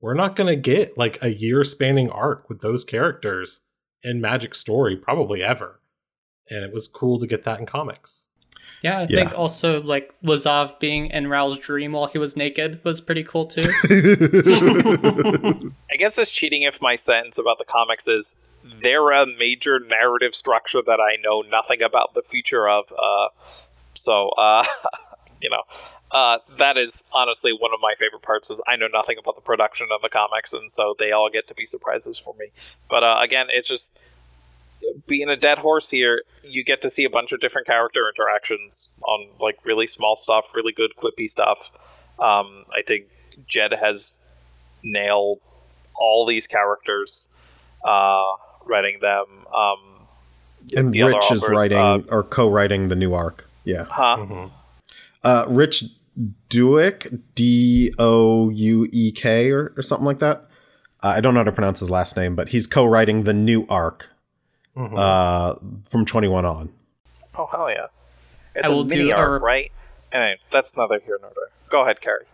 [0.00, 3.62] we're not going to get like a year spanning arc with those characters
[4.02, 5.80] in magic story probably ever
[6.48, 8.28] and it was cool to get that in comics
[8.82, 9.24] Yeah, I Yeah.
[9.24, 13.46] think also like Lazav being in Ral's dream while he was naked was pretty cool
[13.46, 13.62] too.
[15.90, 18.36] I guess it's cheating if my sentence about the comics is
[18.82, 22.92] they're a major narrative structure that I know nothing about the future of.
[22.92, 23.28] Uh,
[23.94, 24.64] so, uh,
[25.40, 25.62] you know,
[26.10, 28.50] uh, that is honestly one of my favorite parts.
[28.50, 31.48] Is I know nothing about the production of the comics, and so they all get
[31.48, 32.46] to be surprises for me.
[32.88, 33.98] But uh, again, it's just
[35.06, 36.22] being a dead horse here.
[36.42, 40.46] You get to see a bunch of different character interactions on like really small stuff,
[40.54, 41.70] really good quippy stuff.
[42.18, 43.06] Um, I think
[43.46, 44.18] Jed has
[44.82, 45.40] nailed
[45.94, 47.28] all these characters,
[47.84, 48.24] uh,
[48.64, 49.26] writing them.
[49.54, 49.78] Um,
[50.76, 53.48] and the Rich is writing uh, or co-writing the new arc.
[53.64, 53.84] Yeah.
[53.88, 54.16] huh?
[54.18, 54.50] Mhm.
[55.26, 55.84] Uh, Rich
[56.48, 60.46] Douek, D O U E K, or, or something like that.
[61.02, 63.66] Uh, I don't know how to pronounce his last name, but he's co-writing the new
[63.68, 64.10] arc
[64.76, 64.96] Mhm.
[64.96, 65.56] uh,
[65.88, 66.72] from 21 on.
[67.36, 67.86] Oh hell yeah!
[68.54, 69.70] It's I will a mini arc, our- right?
[70.12, 71.48] Anyway, that's neither here nor there.
[71.68, 72.24] Go ahead, Carrie.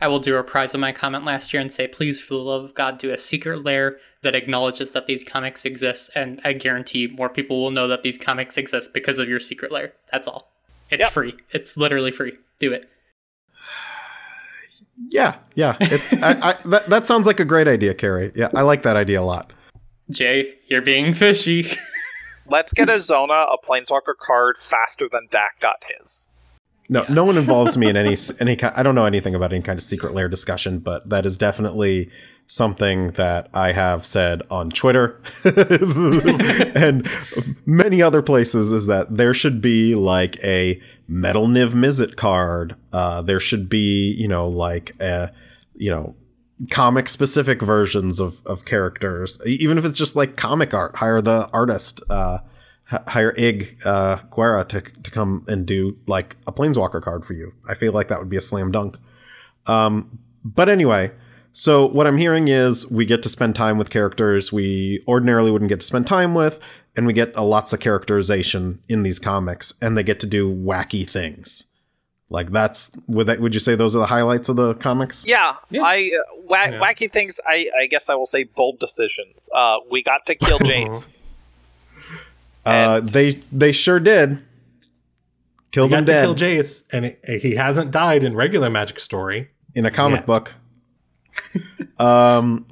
[0.00, 2.40] I will do a reprise of my comment last year and say, please, for the
[2.40, 6.54] love of God, do a secret lair that acknowledges that these comics exist, and I
[6.54, 9.92] guarantee more people will know that these comics exist because of your secret lair.
[10.10, 10.51] That's all.
[10.92, 11.10] It's Yep.
[11.12, 11.36] free.
[11.50, 12.34] It's literally free.
[12.60, 12.88] Do it.
[15.08, 15.76] Yeah, yeah.
[15.80, 18.30] It's I, I, that, that sounds like a great idea, Carrie.
[18.36, 19.52] Yeah, I like that idea a lot.
[20.10, 21.64] Jay, you're being fishy.
[22.46, 26.28] Let's get a Zona a Planeswalker card faster than Dack got his.
[26.88, 28.74] No, no one involves me in any any kind.
[28.76, 32.10] I don't know anything about any kind of secret lair discussion, but that is definitely
[32.52, 35.18] something that I have said on Twitter
[36.76, 37.08] and
[37.64, 38.72] many other places.
[38.72, 40.78] Is that there should be like a
[41.08, 42.76] metal Niv Mizzet card.
[42.92, 45.32] Uh, there should be you know like a
[45.74, 46.14] you know
[46.70, 50.96] comic specific versions of of characters, even if it's just like comic art.
[50.96, 52.02] Hire the artist.
[52.10, 52.38] Uh,
[52.84, 57.54] hire Ig uh, Guara to to come and do like a planeswalker card for you.
[57.66, 58.98] I feel like that would be a slam dunk.
[59.64, 61.12] Um, but anyway,
[61.52, 65.68] so what I'm hearing is we get to spend time with characters we ordinarily wouldn't
[65.68, 66.58] get to spend time with,
[66.96, 70.52] and we get a lots of characterization in these comics, and they get to do
[70.54, 71.66] wacky things.
[72.30, 75.26] Like that's would that would you say those are the highlights of the comics?
[75.26, 75.82] Yeah, Yeah.
[75.84, 76.80] I uh, wa- Yeah.
[76.80, 77.38] wacky things.
[77.46, 79.50] I, I guess I will say bold decisions.
[79.54, 81.18] Uh, we got to kill James.
[82.64, 84.38] Uh, they they sure did.
[85.72, 88.98] Killed We him to dead kill Jace, and it, he hasn't died in regular Magic
[89.00, 89.50] Story.
[89.74, 90.26] in a comic Yet.
[90.26, 90.54] book.
[91.98, 92.66] Um,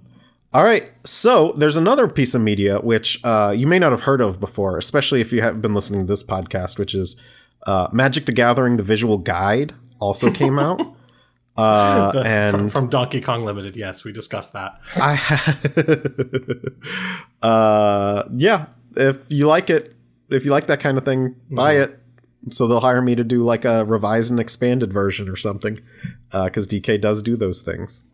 [0.53, 0.91] all right.
[1.05, 4.77] So there's another piece of media which uh, you may not have heard of before,
[4.79, 7.17] especially if you haven't been listening to this podcast, which is
[7.67, 9.75] uh, Magic the Gathering: The Visual Guide.
[10.01, 10.81] Also came out.
[11.57, 14.81] Uh, The- and from, from Donkey Kong Limited, yes, we discussed that.
[14.97, 15.19] I
[17.43, 19.95] uh yeah, if you like it,
[20.31, 21.85] if you like that kind of thing, buy Mhm.
[21.85, 21.99] it.
[22.51, 25.81] So they'll hire me to do like a revised and expanded version or something,
[26.33, 28.05] because DK does do those things.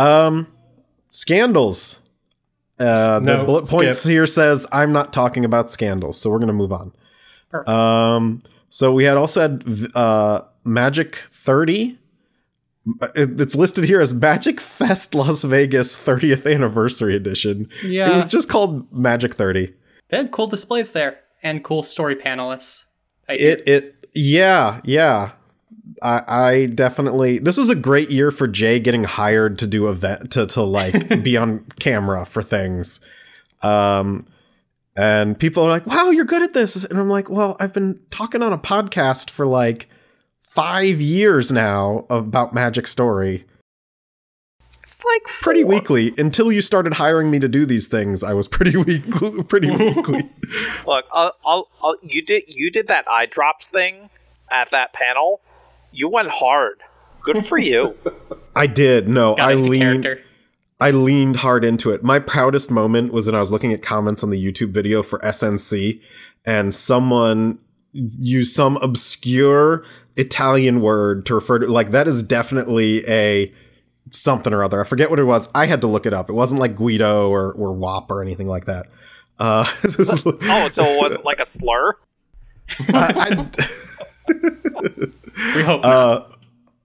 [0.00, 0.46] Um,
[1.08, 2.00] scandals.
[2.78, 4.10] Uh, the No, bullet points skip.
[4.10, 6.92] here says I'm not talking about scandals, so we're gonna move on.
[7.50, 7.68] Perfect.
[7.68, 8.40] Um,
[8.70, 11.98] so we had also had uh Magic 30.
[13.14, 17.68] It's listed here as Magic Fest Las Vegas 30th Anniversary Edition.
[17.84, 18.10] Yeah.
[18.10, 19.74] It was just called Magic 30.
[20.08, 22.86] they had cool displays there and cool story panelists.
[23.28, 25.32] I It it yeah, yeah.
[26.02, 30.30] I I definitely this was a great year for Jay getting hired to do event
[30.32, 33.00] to to like be on camera for things.
[33.62, 34.26] Um
[34.96, 38.00] and people are like, "Wow, you're good at this." And I'm like, "Well, I've been
[38.10, 39.88] talking on a podcast for like
[40.42, 43.44] 5 years now about Magic Story.
[44.82, 45.70] It's like Pretty four.
[45.70, 48.24] weekly until you started hiring me to do these things.
[48.24, 50.28] I was pretty weekly, pretty weekly.
[50.86, 54.10] Look, I'll, I'll, I'll, you did you did that eye drops thing
[54.50, 55.40] at that panel.
[55.92, 56.80] You went hard.
[57.22, 57.96] Good for you.
[58.56, 59.08] I did.
[59.08, 60.22] No, got I leaned character.
[60.80, 62.02] I leaned hard into it.
[62.02, 65.18] My proudest moment was when I was looking at comments on the YouTube video for
[65.18, 66.00] SNC
[66.46, 67.58] and someone
[67.92, 69.84] used some obscure
[70.16, 73.52] Italian word to refer to like that is definitely a
[74.10, 74.80] something or other.
[74.80, 75.48] I forget what it was.
[75.54, 76.30] I had to look it up.
[76.30, 78.86] It wasn't like Guido or or WAP or anything like that.
[79.38, 81.94] Uh, oh, so it wasn't like a slur.
[82.88, 83.48] I,
[85.54, 86.30] We hope not.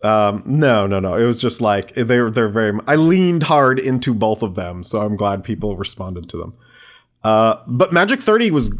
[0.04, 1.16] uh, um, no, no, no.
[1.16, 2.78] It was just like they're they're very.
[2.88, 6.54] I leaned hard into both of them, so I'm glad people responded to them.
[7.24, 8.78] Uh, but Magic 30 was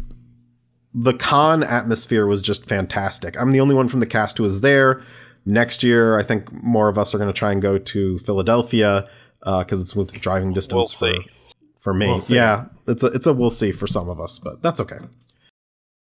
[0.94, 3.38] the con atmosphere was just fantastic.
[3.40, 5.02] I'm the only one from the cast who was there.
[5.44, 9.08] Next year, I think more of us are going to try and go to Philadelphia
[9.40, 11.30] because it's with driving distance We'll for, see.
[11.78, 12.06] for me.
[12.06, 12.20] We'll.
[12.28, 14.98] Yeah, it's a it's a we'll see for some of us, but that's okay.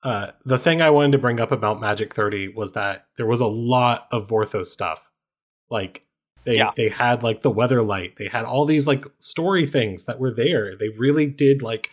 [0.03, 3.41] Uh, the thing I wanted to bring up about Magic 30 was that there was
[3.41, 5.11] a lot of Vorthos stuff.
[5.71, 6.05] Like
[6.45, 6.71] they Yeah.
[6.77, 10.77] they had like the Weatherlight, they had all these like story things that were there.
[10.77, 11.91] They really did like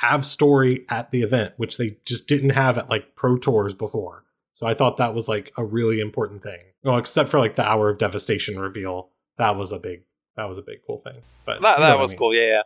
[0.00, 4.24] have story at the event, which they just didn't have at like pro tours before.
[4.52, 6.60] So I thought that was like a really important thing.
[6.82, 10.02] Well, except for like the hour of devastation reveal, that was a big
[10.36, 11.20] that was a big cool thing.
[11.44, 12.18] But That, that what I was mean.
[12.18, 12.34] cool.
[12.34, 12.62] Yeah,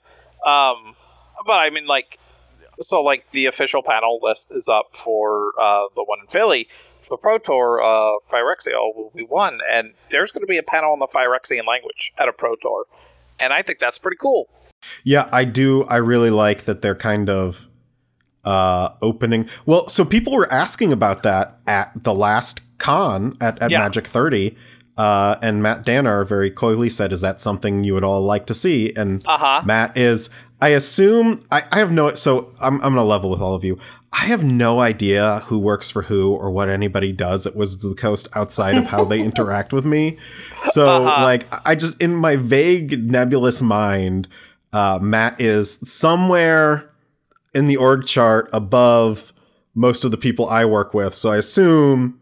[0.46, 0.70] yeah.
[0.70, 0.94] Um,
[1.44, 2.18] but I mean, like,
[2.80, 6.68] so like the official panel list is up for uh, the one in Philly.
[7.00, 10.62] For the Pro Tour, uh, Phyrexia will be one, and there's going to be a
[10.64, 12.84] panel on the Phyrexian language at a Pro Tour,
[13.38, 14.48] and I think that's pretty cool.
[15.04, 15.84] Yeah, I do.
[15.84, 17.68] I really like that they're kind of
[18.44, 19.48] uh opening.
[19.66, 23.78] Well, so people were asking about that at the last con at, at Yeah.
[23.80, 24.56] Magic 30.
[24.98, 28.54] Uh, and Matt Danner very coyly said, Is that something you would all like to
[28.54, 28.92] see?
[28.96, 29.62] And Uh huh.
[29.64, 33.40] Matt is, I assume, I, I have no, so I'm, I'm going to level with
[33.40, 33.78] all of you.
[34.12, 37.90] I have no idea who works for who or what anybody does at Wizards of
[37.94, 40.16] the Coast outside of how they interact with me.
[40.64, 41.22] So, Uh-huh.
[41.22, 44.28] like, I just, in my vague, nebulous mind,
[44.72, 46.90] uh, Matt is somewhere
[47.54, 49.34] in the org chart above
[49.74, 51.14] most of the people I work with.
[51.14, 52.18] So I assume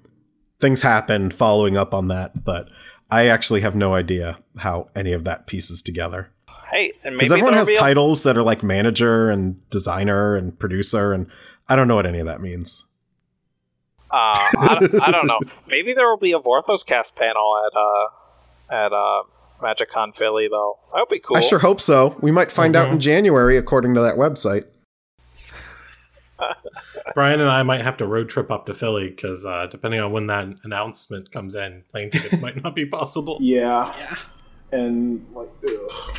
[0.60, 2.68] things happened following up on that, but
[3.10, 6.30] I actually have no idea how any of that pieces together.
[6.74, 10.34] Hey, and maybe Because everyone has be a- titles that are like manager and designer
[10.34, 11.28] and producer, and
[11.68, 12.84] I don't know what any of that means.
[14.10, 15.38] Uh, I, don't- I don't know.
[15.68, 19.22] Maybe there will be a Vorthos cast panel at uh at uh
[19.60, 20.78] MagicCon Philly though.
[20.92, 21.36] That would be cool.
[21.36, 22.16] I sure hope so.
[22.20, 22.92] We might find out Mhm.
[22.94, 24.64] in January, according to that website.
[27.14, 30.10] Brian and I might have to road trip up to Philly because uh, depending on
[30.12, 33.38] when that announcement comes in, plane tickets might not be possible.
[33.40, 34.16] Yeah, Yeah.
[34.72, 36.16] and like, ugh.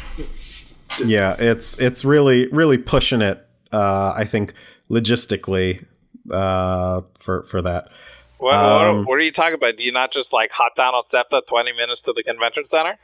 [1.04, 3.46] Yeah, it's it's really really pushing it.
[3.72, 4.54] Uh, I think
[4.90, 5.86] logistically
[6.32, 7.90] uh, for for that.
[8.38, 9.78] What, Um, what, what are you talking about?
[9.78, 12.98] Do you not just like hop down on SEPTA twenty minutes to the convention center?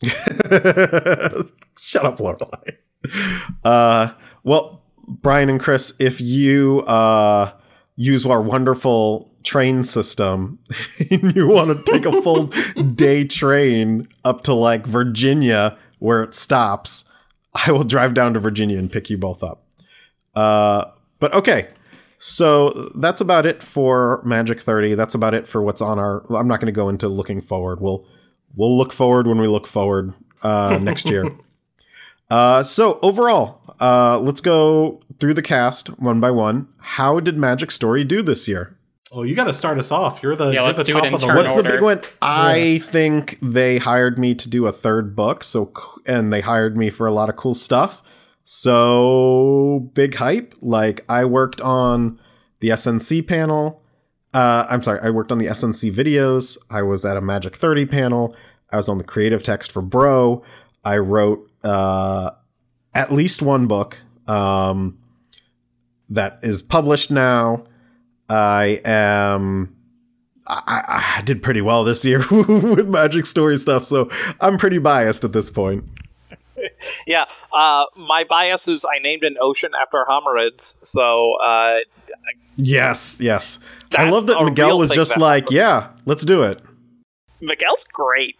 [1.78, 2.72] Shut up, Lorelei.
[3.64, 4.12] Uh,
[4.44, 7.52] well, Brian and Chris, if you uh,
[7.96, 10.58] use our wonderful train system
[11.10, 12.44] and you want to take a full
[12.94, 17.04] day train up to like Virginia where it stops,
[17.66, 19.64] I will drive down to Virginia and pick you both up.
[20.34, 20.86] Uh,
[21.18, 21.68] but okay.
[22.18, 24.94] So that's about it for Magic 30.
[24.94, 27.80] That's about it for what's on our I'm not going to go into looking forward.
[27.80, 28.06] We'll
[28.56, 31.24] we'll look forward when we look forward uh, next year.
[32.30, 36.68] Uh, so overall, uh, let's go through the cast one by one.
[36.78, 38.76] How did Magic Story do this year?
[39.10, 40.22] Oh, you got to start us off.
[40.22, 41.64] You're the Yeah, you're let's the do it top in of the turn What's list.
[41.64, 42.00] the big one?
[42.20, 45.72] I think they hired me to do a third book, so
[46.06, 48.02] and they hired me for a lot of cool stuff.
[48.44, 50.54] So big hype.
[50.60, 52.18] Like I worked on
[52.60, 53.82] the SNC panel.
[54.34, 56.58] Uh, I'm sorry, I worked on the SNC videos.
[56.70, 58.36] I was at a Magic 30 panel.
[58.70, 60.42] I was on the creative text for Bro.
[60.84, 62.30] I wrote uh,
[62.94, 64.98] at least one book um,
[66.10, 67.64] that is published now.
[68.28, 69.74] I am.
[70.46, 74.08] I, I did pretty well this year with Magic Story stuff, so
[74.40, 75.84] I'm pretty biased at this point.
[77.06, 77.26] Yeah.
[77.52, 81.78] Uh, my bias is I named an ocean after hominids, so uh,
[82.56, 83.60] Yes, yes.
[83.96, 85.56] I love that Miguel was just like, happened.
[85.56, 86.60] yeah, let's do it.
[87.40, 88.36] Miguel's great.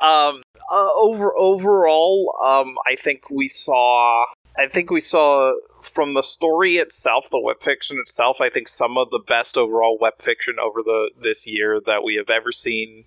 [0.00, 4.26] Um, uh, over overall, um, I think we saw.
[4.58, 8.40] I think we saw from the story itself, the web fiction itself.
[8.40, 12.16] I think some of the best overall web fiction over the this year that we
[12.16, 13.04] have ever seen.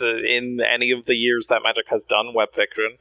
[0.00, 2.96] In any of the years that Magic has done web fiction,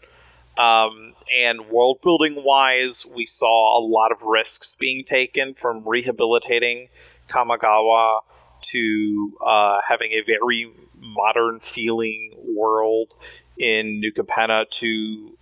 [0.57, 6.89] um, and world building wise, we saw a lot of risks being taken from rehabilitating
[7.30, 8.21] Kamigawa
[8.61, 13.13] to uh, having a very modern feeling world
[13.57, 15.38] in New Capenna to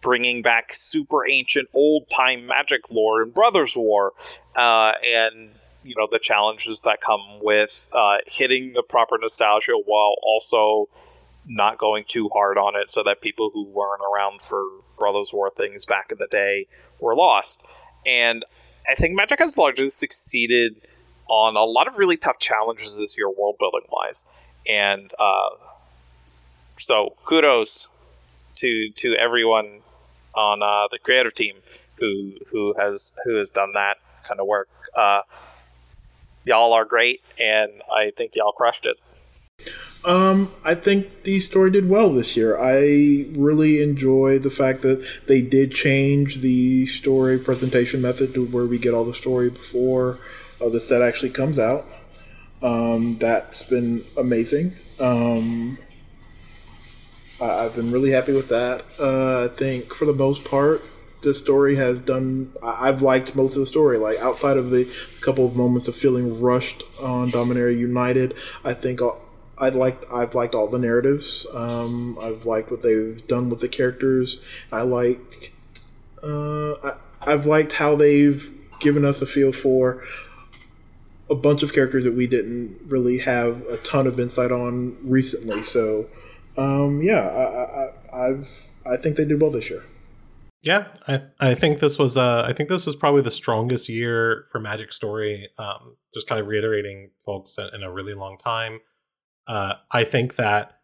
[0.00, 4.12] bringing back super ancient old time magic lore in Brothers War
[4.56, 5.50] uh, and
[5.84, 10.88] you know the challenges that come with uh, hitting the proper nostalgia while also
[11.46, 14.62] not going too hard on it so that people who weren't around for
[14.98, 16.66] Brothers War things back in the day
[17.00, 17.62] were lost.
[18.04, 18.44] And
[18.88, 20.76] I think Magic has largely succeeded
[21.28, 24.24] on a lot of really tough challenges this year, world building wise.
[24.68, 25.50] And uh,
[26.78, 27.88] so kudos
[28.56, 29.80] to to everyone
[30.34, 31.56] on uh, the creative team
[31.98, 34.68] who who has who has done that kind of work.
[34.94, 35.22] Uh,
[36.44, 38.96] y'all are great, and I think y'all crushed it.
[40.04, 42.56] Um, I think the story did well this year.
[42.56, 48.64] I really enjoy the fact that they did change the story presentation method to where
[48.64, 50.18] we get all the story before
[50.60, 51.86] uh, the set actually comes out.
[52.62, 54.72] Um, that's been amazing.
[55.00, 55.78] Um,
[57.40, 58.84] I've been really happy with that.
[58.98, 60.82] Uh, I think for the most part,
[61.22, 62.52] the story has done.
[62.62, 63.98] I've liked most of the story.
[63.98, 64.90] Like outside of the
[65.20, 68.34] couple of moments of feeling rushed on Dominaria United,
[68.64, 69.00] I think
[69.58, 70.04] I liked.
[70.12, 71.46] I've liked all the narratives.
[71.54, 74.40] Um, I've liked what they've done with the characters.
[74.72, 75.52] I like.
[76.22, 80.04] Uh, I, I've liked how they've given us a feel for
[81.30, 85.62] a bunch of characters that we didn't really have a ton of insight on recently.
[85.62, 86.08] So,
[86.58, 88.48] um, yeah, I, I've
[88.90, 89.84] I think they did well this year.
[90.62, 94.46] Yeah, I, I think this was uh I think this was probably the strongest year
[94.50, 95.48] for Magic Story.
[95.58, 98.80] Um, just kind of reiterating folks in, in a really long time.
[99.46, 100.80] Uh, I think that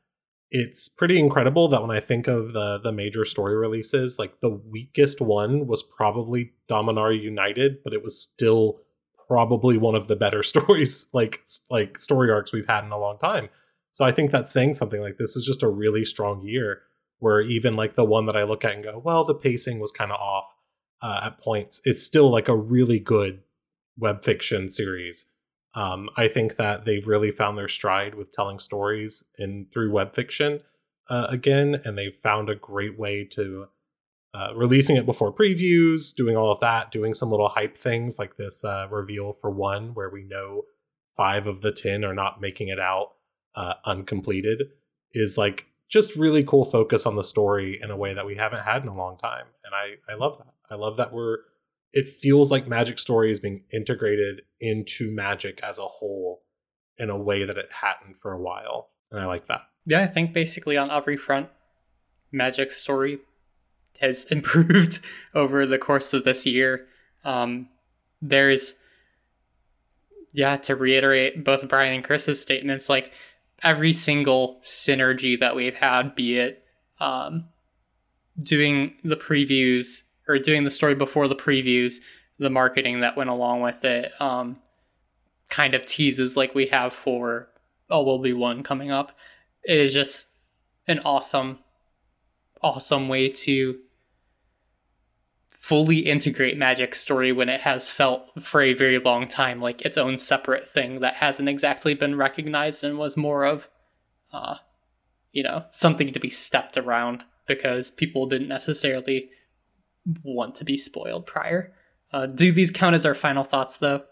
[0.50, 4.50] it's pretty incredible that when I think of the the major story releases, like the
[4.50, 8.80] weakest one was probably Dominaria United, but it was still
[9.26, 13.18] probably one of the better stories like like story arcs we've had in a long
[13.18, 13.48] time.
[13.94, 16.82] So I think that's saying something like this is just a really strong year
[17.20, 19.92] where even like the one that I look at and go, well, the pacing was
[19.92, 20.52] kind of off
[21.00, 21.80] uh, at points.
[21.84, 23.42] It's still like a really good
[23.96, 25.30] web fiction series.
[25.74, 30.12] Um, I think that they've really found their stride with telling stories in through web
[30.12, 30.62] fiction
[31.08, 33.68] uh, again, and they found a great way to
[34.34, 38.34] uh, releasing it before previews, doing all of that, doing some little hype things like
[38.34, 40.62] this uh, reveal for one, where we know
[41.16, 43.10] five of the ten are not making it out
[43.54, 44.64] uh, uncompleated,
[45.12, 48.62] is like just really cool focus on the story in a way that we haven't
[48.62, 50.54] had in a long time, and I I love that.
[50.70, 51.38] I love that we're.
[51.92, 56.42] It feels like Magic Story is being integrated into Magic as a whole
[56.98, 59.62] in a way that it hadn't for a while, and I like that.
[59.86, 61.48] Yeah, I think basically on every front,
[62.32, 63.20] Magic Story
[64.00, 65.00] has improved
[65.34, 66.86] over the course of this year.
[67.24, 67.68] Um,
[68.20, 68.74] there's,
[70.32, 73.12] yeah, to reiterate both Brian and Chris's statements, like
[73.62, 76.64] every single synergy that we've had, be it
[77.00, 77.46] um,
[78.38, 82.00] doing the previews or doing the story before the previews,
[82.38, 84.56] the marketing that went along with it, um,
[85.48, 87.48] kind of teases like we have for
[87.90, 89.12] Oh Will Be One coming up.
[89.62, 90.26] It is just
[90.86, 91.58] an awesome,
[92.62, 93.78] awesome way to
[95.64, 99.96] fully integrate Magic Story when it has felt for a very long time like its
[99.96, 103.70] own separate thing that hasn't exactly been recognized and was more of,
[104.30, 104.56] uh,
[105.32, 109.30] you know, something to be stepped around because people didn't necessarily
[110.22, 111.72] want to be spoiled prior.
[112.12, 114.02] Uh, do these count as our final thoughts, though?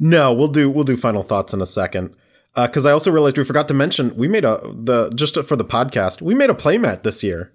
[0.00, 2.12] No, we'll do we'll do final thoughts in a second.
[2.56, 5.54] Because uh, I also realized we forgot to mention we made a the just for
[5.54, 7.52] the podcast we made a playmat this year.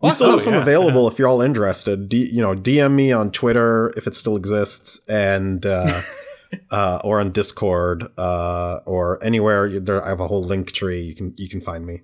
[0.00, 1.08] We still Oh, have some yeah, available yeah.
[1.12, 2.08] if you're all interested.
[2.08, 6.02] D, you know, DM me on Twitter if it still exists, and uh,
[6.70, 9.80] uh, or on Discord, uh, or anywhere.
[9.80, 11.00] There, I have a whole link tree.
[11.00, 12.02] You can you can find me.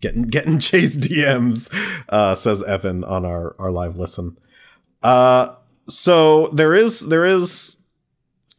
[0.00, 1.70] Getting getting chased DMs,
[2.08, 4.38] uh, says Evan on our our live listen.
[5.02, 5.54] Uh,
[5.88, 7.78] so there is there is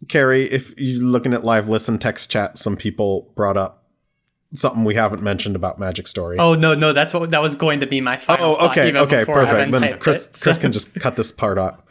[0.08, 0.46] Carrie.
[0.52, 3.84] If you're looking at live listen text chat, some people brought up
[4.54, 6.38] something we haven't mentioned about Magic Story.
[6.40, 8.46] Oh no, no, that's what that was going to be my final.
[8.46, 9.72] Oh, thought okay, even okay, perfect.
[9.72, 11.84] Then Chris, it, so- Chris can just cut this part out.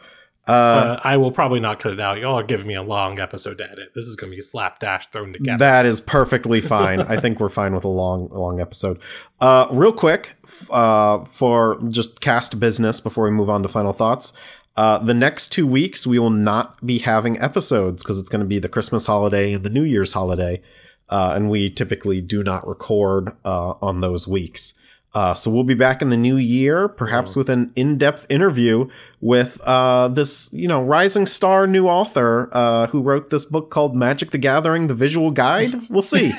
[0.47, 2.19] Uh, Uh, I will probably not cut it out.
[2.19, 3.89] Y'all are giving me a long episode to edit.
[3.93, 5.57] This is going to be slapdash thrown together.
[5.57, 7.01] that is perfectly fine.
[7.01, 8.97] I think we're fine with a long, long episode.
[9.41, 10.31] Uh, real quick,
[10.71, 14.31] uh, for just cast business before we move on to final thoughts.
[14.77, 18.47] Uh, the next two weeks we will not be having episodes because it's going to
[18.47, 20.61] be the Christmas holiday and the New Year's holiday,
[21.09, 24.73] uh, and we typically do not record uh, on those weeks.
[25.13, 28.87] Uh, so we'll be back in the new year, perhaps with an in-depth interview
[29.21, 33.95] with uh, this, you know, rising star new author uh, who wrote this book called
[33.95, 35.69] Magic the Gathering: The Visual Guide.
[35.89, 36.33] We'll see.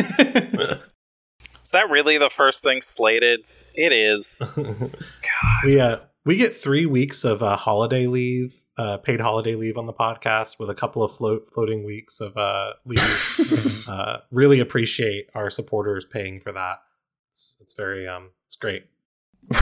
[1.69, 3.41] Is that really the first thing slated?
[3.75, 4.51] It is.
[5.65, 9.87] we uh, we get three weeks of uh, holiday leave, uh, paid holiday leave on
[9.87, 13.85] the podcast, with a couple of float floating weeks of uh, leave.
[13.89, 16.79] uh, really appreciate our supporters paying for that.
[17.29, 18.87] It's it's very um it's great.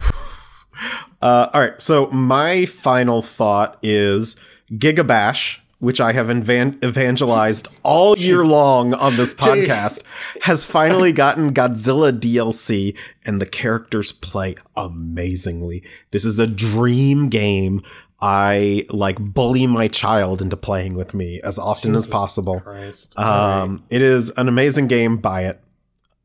[1.23, 1.81] Uh, all right.
[1.81, 4.37] So my final thought is
[4.71, 10.03] Gigabash, which I have evan- evangelized all year long on this podcast,
[10.43, 15.83] has finally gotten Godzilla DLC, and the characters play amazingly.
[16.11, 17.83] This is a dream game.
[18.21, 22.61] I like bully my child into playing with me as often as possible.
[22.61, 23.13] Christ.
[23.17, 23.61] All right.
[23.63, 25.19] Um, it is an amazing game.
[25.19, 25.61] Buy it.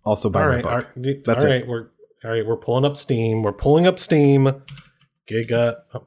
[0.06, 0.72] Also buy all my right, book.
[0.72, 1.54] all right, That's all it.
[1.54, 1.88] right, We're
[2.24, 2.46] all right.
[2.46, 3.44] We're pulling up Steam.
[3.44, 4.64] We're pulling up Steam.
[5.30, 6.06] Giga, oh,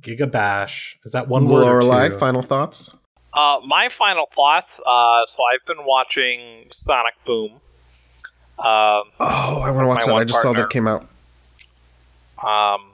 [0.00, 0.98] Giga Bash.
[1.04, 2.18] Is that one word or Lorelei, two?
[2.18, 2.94] final thoughts.
[3.32, 4.80] Uh, my final thoughts.
[4.86, 7.52] Uh, so I've been watching Sonic Boom.
[7.52, 7.60] Um,
[9.18, 10.10] Oh, I want to watch that.
[10.10, 10.62] I one just saw partner.
[10.64, 11.02] that came out.
[12.44, 12.91] um,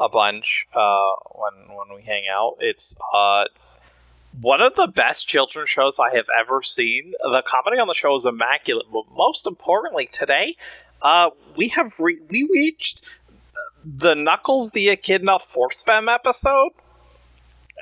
[0.00, 2.56] a bunch uh, when when we hang out.
[2.60, 3.44] It's uh,
[4.40, 7.12] one of the best children's shows I have ever seen.
[7.22, 10.56] The comedy on the show is immaculate, but most importantly, today
[11.02, 13.02] uh, we have re- we reached
[13.84, 16.72] the Knuckles the Echidna Force Fem episode,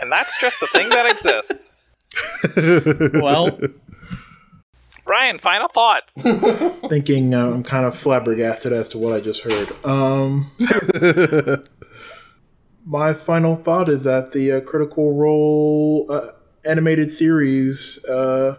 [0.01, 1.85] and that's just a thing that exists.
[3.23, 3.59] well,
[5.07, 6.23] Ryan, final thoughts.
[6.89, 9.85] Thinking uh, I'm kind of flabbergasted as to what I just heard.
[9.85, 10.51] Um,
[12.89, 16.33] my final thought is that the uh, Critical Role uh,
[16.65, 18.57] animated series uh,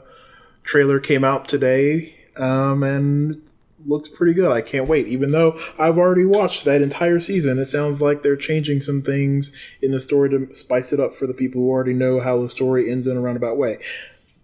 [0.64, 3.42] trailer came out today, um, and
[3.88, 4.52] looks pretty good.
[4.52, 5.08] I can't wait.
[5.08, 9.52] Even though I've already watched that entire season, it sounds like they're changing some things
[9.82, 12.50] in the story to spice it up for the people who already know how the
[12.50, 13.80] story ends in a roundabout way.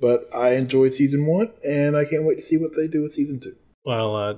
[0.02, 3.12] But I enjoyed season one, and I can't wait to see what they do with
[3.12, 3.56] season two.
[3.86, 4.36] Well, uh,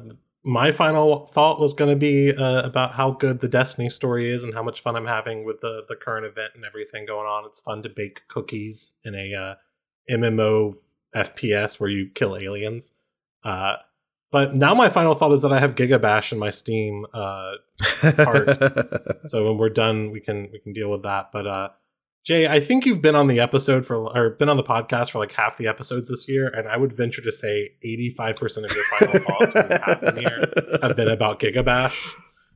[0.48, 4.46] my final thought was going to be uh, about how good the Destiny story is
[4.46, 7.46] and how much fun I'm having with the the current event and everything going on.
[7.46, 9.56] It's fun to bake cookies in a uh,
[10.10, 10.76] MMO
[11.14, 12.94] FPS where you kill aliens.
[13.44, 13.76] Uh,
[14.32, 17.56] but now my final thought is that I have Gigabash in my Steam uh,
[18.24, 18.58] part.
[19.26, 21.32] so when we're done, we can we can deal with that.
[21.34, 21.70] But uh,
[22.28, 25.18] Jay, I think you've been on the episode for or been on the podcast for
[25.18, 28.66] like half the episodes this year, and I would venture to say eighty five percent
[28.66, 32.14] of your final thoughts half the year have been about Gigabash.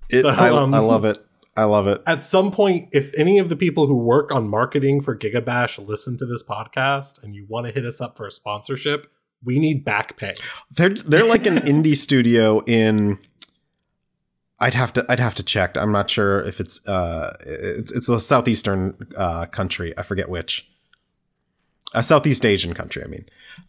[0.10, 1.26] It- So, I, um, I love it.
[1.56, 2.02] I love it.
[2.06, 6.18] At some point, if any of the people who work on marketing for Gigabash listen
[6.18, 9.08] to this podcast and you want to hit us up for a sponsorship,
[9.42, 10.34] we need back pay.
[10.72, 13.20] They're they're like an indie studio in.
[14.62, 15.76] I'd have to I'd have to check.
[15.76, 19.94] I'm not sure if it's uh it's it's a southeastern uh country.
[19.98, 20.70] I forget which.
[21.94, 23.04] A Southeast Asian country.
[23.04, 23.26] I mean.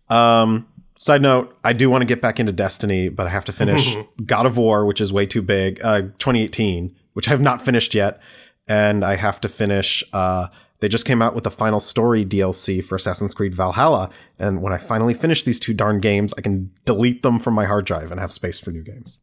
[0.09, 0.69] Um.
[0.95, 3.97] Side note: I do want to get back into Destiny, but I have to finish
[4.27, 5.81] God of War, which is way too big.
[5.83, 8.21] Uh, 2018, which I have not finished yet,
[8.69, 10.05] and I have to finish.
[10.13, 10.49] Uh,
[10.79, 14.73] they just came out with the final story DLC for Assassin's Creed Valhalla, and when
[14.73, 18.11] I finally finish these two darn games, I can delete them from my hard drive
[18.11, 19.22] and have space for new games,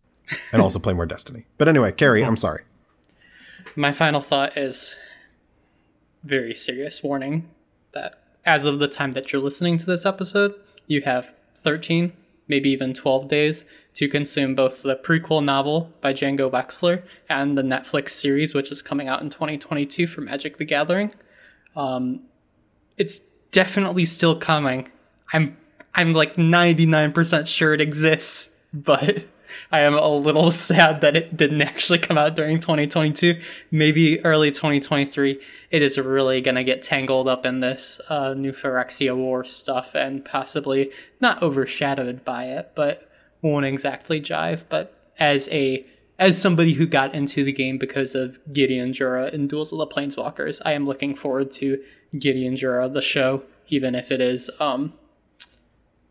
[0.52, 1.46] and also play more Destiny.
[1.58, 2.64] But anyway, Carrie, I'm sorry.
[3.76, 4.98] My final thought is
[6.24, 7.50] very serious warning
[7.94, 10.54] that as of the time that you're listening to this episode,
[10.88, 12.14] you have 13,
[12.48, 17.62] maybe even 12 days to consume both the prequel novel by Django Wexler and the
[17.62, 21.14] Netflix series, which is coming out in 2022 for Magic the Gathering.
[21.76, 22.22] Um,
[22.98, 23.20] it's
[23.52, 24.90] definitely still coming.
[25.34, 25.58] I'm
[25.94, 29.26] I'm like 99% sure it exists, but
[29.72, 33.40] I am a little sad that it didn't actually come out during 2022.
[33.72, 35.40] Maybe early 2023.
[35.72, 40.24] It is really gonna get tangled up in this uh, new Phyrexia War stuff and
[40.26, 43.10] possibly not overshadowed by it, but
[43.42, 44.66] won't exactly jive.
[44.70, 45.86] But as a
[46.18, 49.88] as somebody who got into the game because of Gideon Jura and Duels of the
[49.88, 51.82] Planeswalkers, I am looking forward to
[52.18, 54.94] Gideon Jura, the show, even if it is um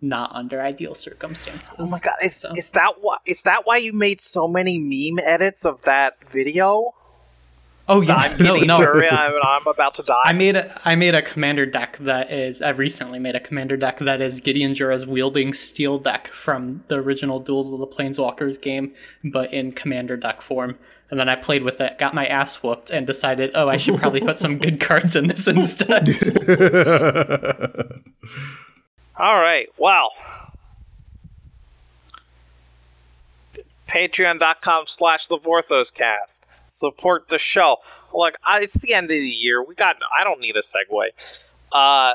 [0.01, 1.75] not under ideal circumstances.
[1.79, 4.79] Oh my god, is, So- is that why is that why you made so many
[4.79, 6.93] meme edits of that video?
[7.91, 8.79] Oh yeah, I'm no, no.
[8.79, 10.21] jury, I'm, I'm about to die.
[10.25, 13.79] I made a I made a commander deck that is I recently made a commander
[13.79, 18.61] deck that is Gideon Jura's wielding steel deck from the original Duels of the Planeswalkers
[18.61, 18.93] game,
[19.25, 20.79] but in commander deck form.
[21.11, 23.97] And then I played with it, got my ass whooped, and decided, oh, I should
[23.99, 26.07] probably put some good cards in this instead.
[29.19, 29.69] All right.
[29.77, 30.13] Well,
[33.89, 36.43] Patreon.com slash the Vorthoscast.
[36.69, 37.79] Support the show.
[38.15, 39.63] Look, I, it's the end of the year.
[39.63, 39.97] We got.
[40.19, 41.09] I don't need a segue.
[41.73, 42.15] Uh,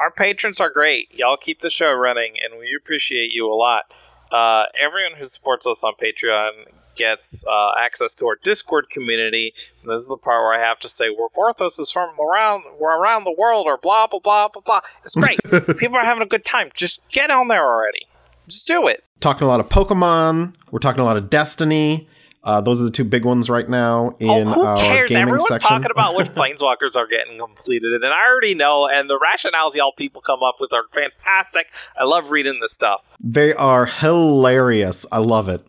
[0.00, 1.08] our patrons are great.
[1.14, 3.84] Y'all keep the show running, and we appreciate you a lot.
[4.32, 6.66] Uh, everyone who supports us on Patreon
[6.96, 9.54] gets uh, access to our Discord community.
[9.82, 12.64] And this is the part where I have to say, "We're Vorthos is from around,
[12.78, 14.80] we're around the world," or blah blah blah blah blah.
[15.04, 15.38] It's great.
[15.78, 16.70] People are having a good time.
[16.74, 18.06] Just get on there already.
[18.48, 19.02] Just do it.
[19.20, 20.54] talking a lot of Pokemon.
[20.70, 22.08] We're talking a lot of Destiny.
[22.44, 25.10] Uh, those are the two big ones right now in oh, who our cares?
[25.10, 25.68] gaming Everyone's section.
[25.68, 28.88] talking about which planeswalkers are getting compleated, and I already know.
[28.88, 31.66] And the rationales y'all people come up with are fantastic.
[31.98, 33.04] I love reading this stuff.
[33.20, 35.04] they are hilarious.
[35.10, 35.66] I love it.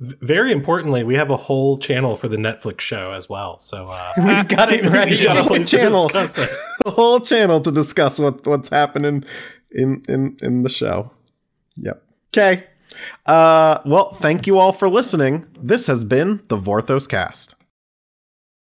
[0.00, 3.58] Very importantly, we have a whole channel for the Netflix show as well.
[3.58, 5.18] So uh, We've got it ready.
[5.18, 6.10] we got a to Channel.
[6.86, 9.24] A whole channel to discuss what what's happening
[9.70, 11.10] in in in the show.
[11.76, 12.02] Yep.
[12.32, 12.64] Okay.
[13.26, 15.46] Uh, well, thank you all for listening.
[15.60, 17.54] This has been the Vorthos Cast.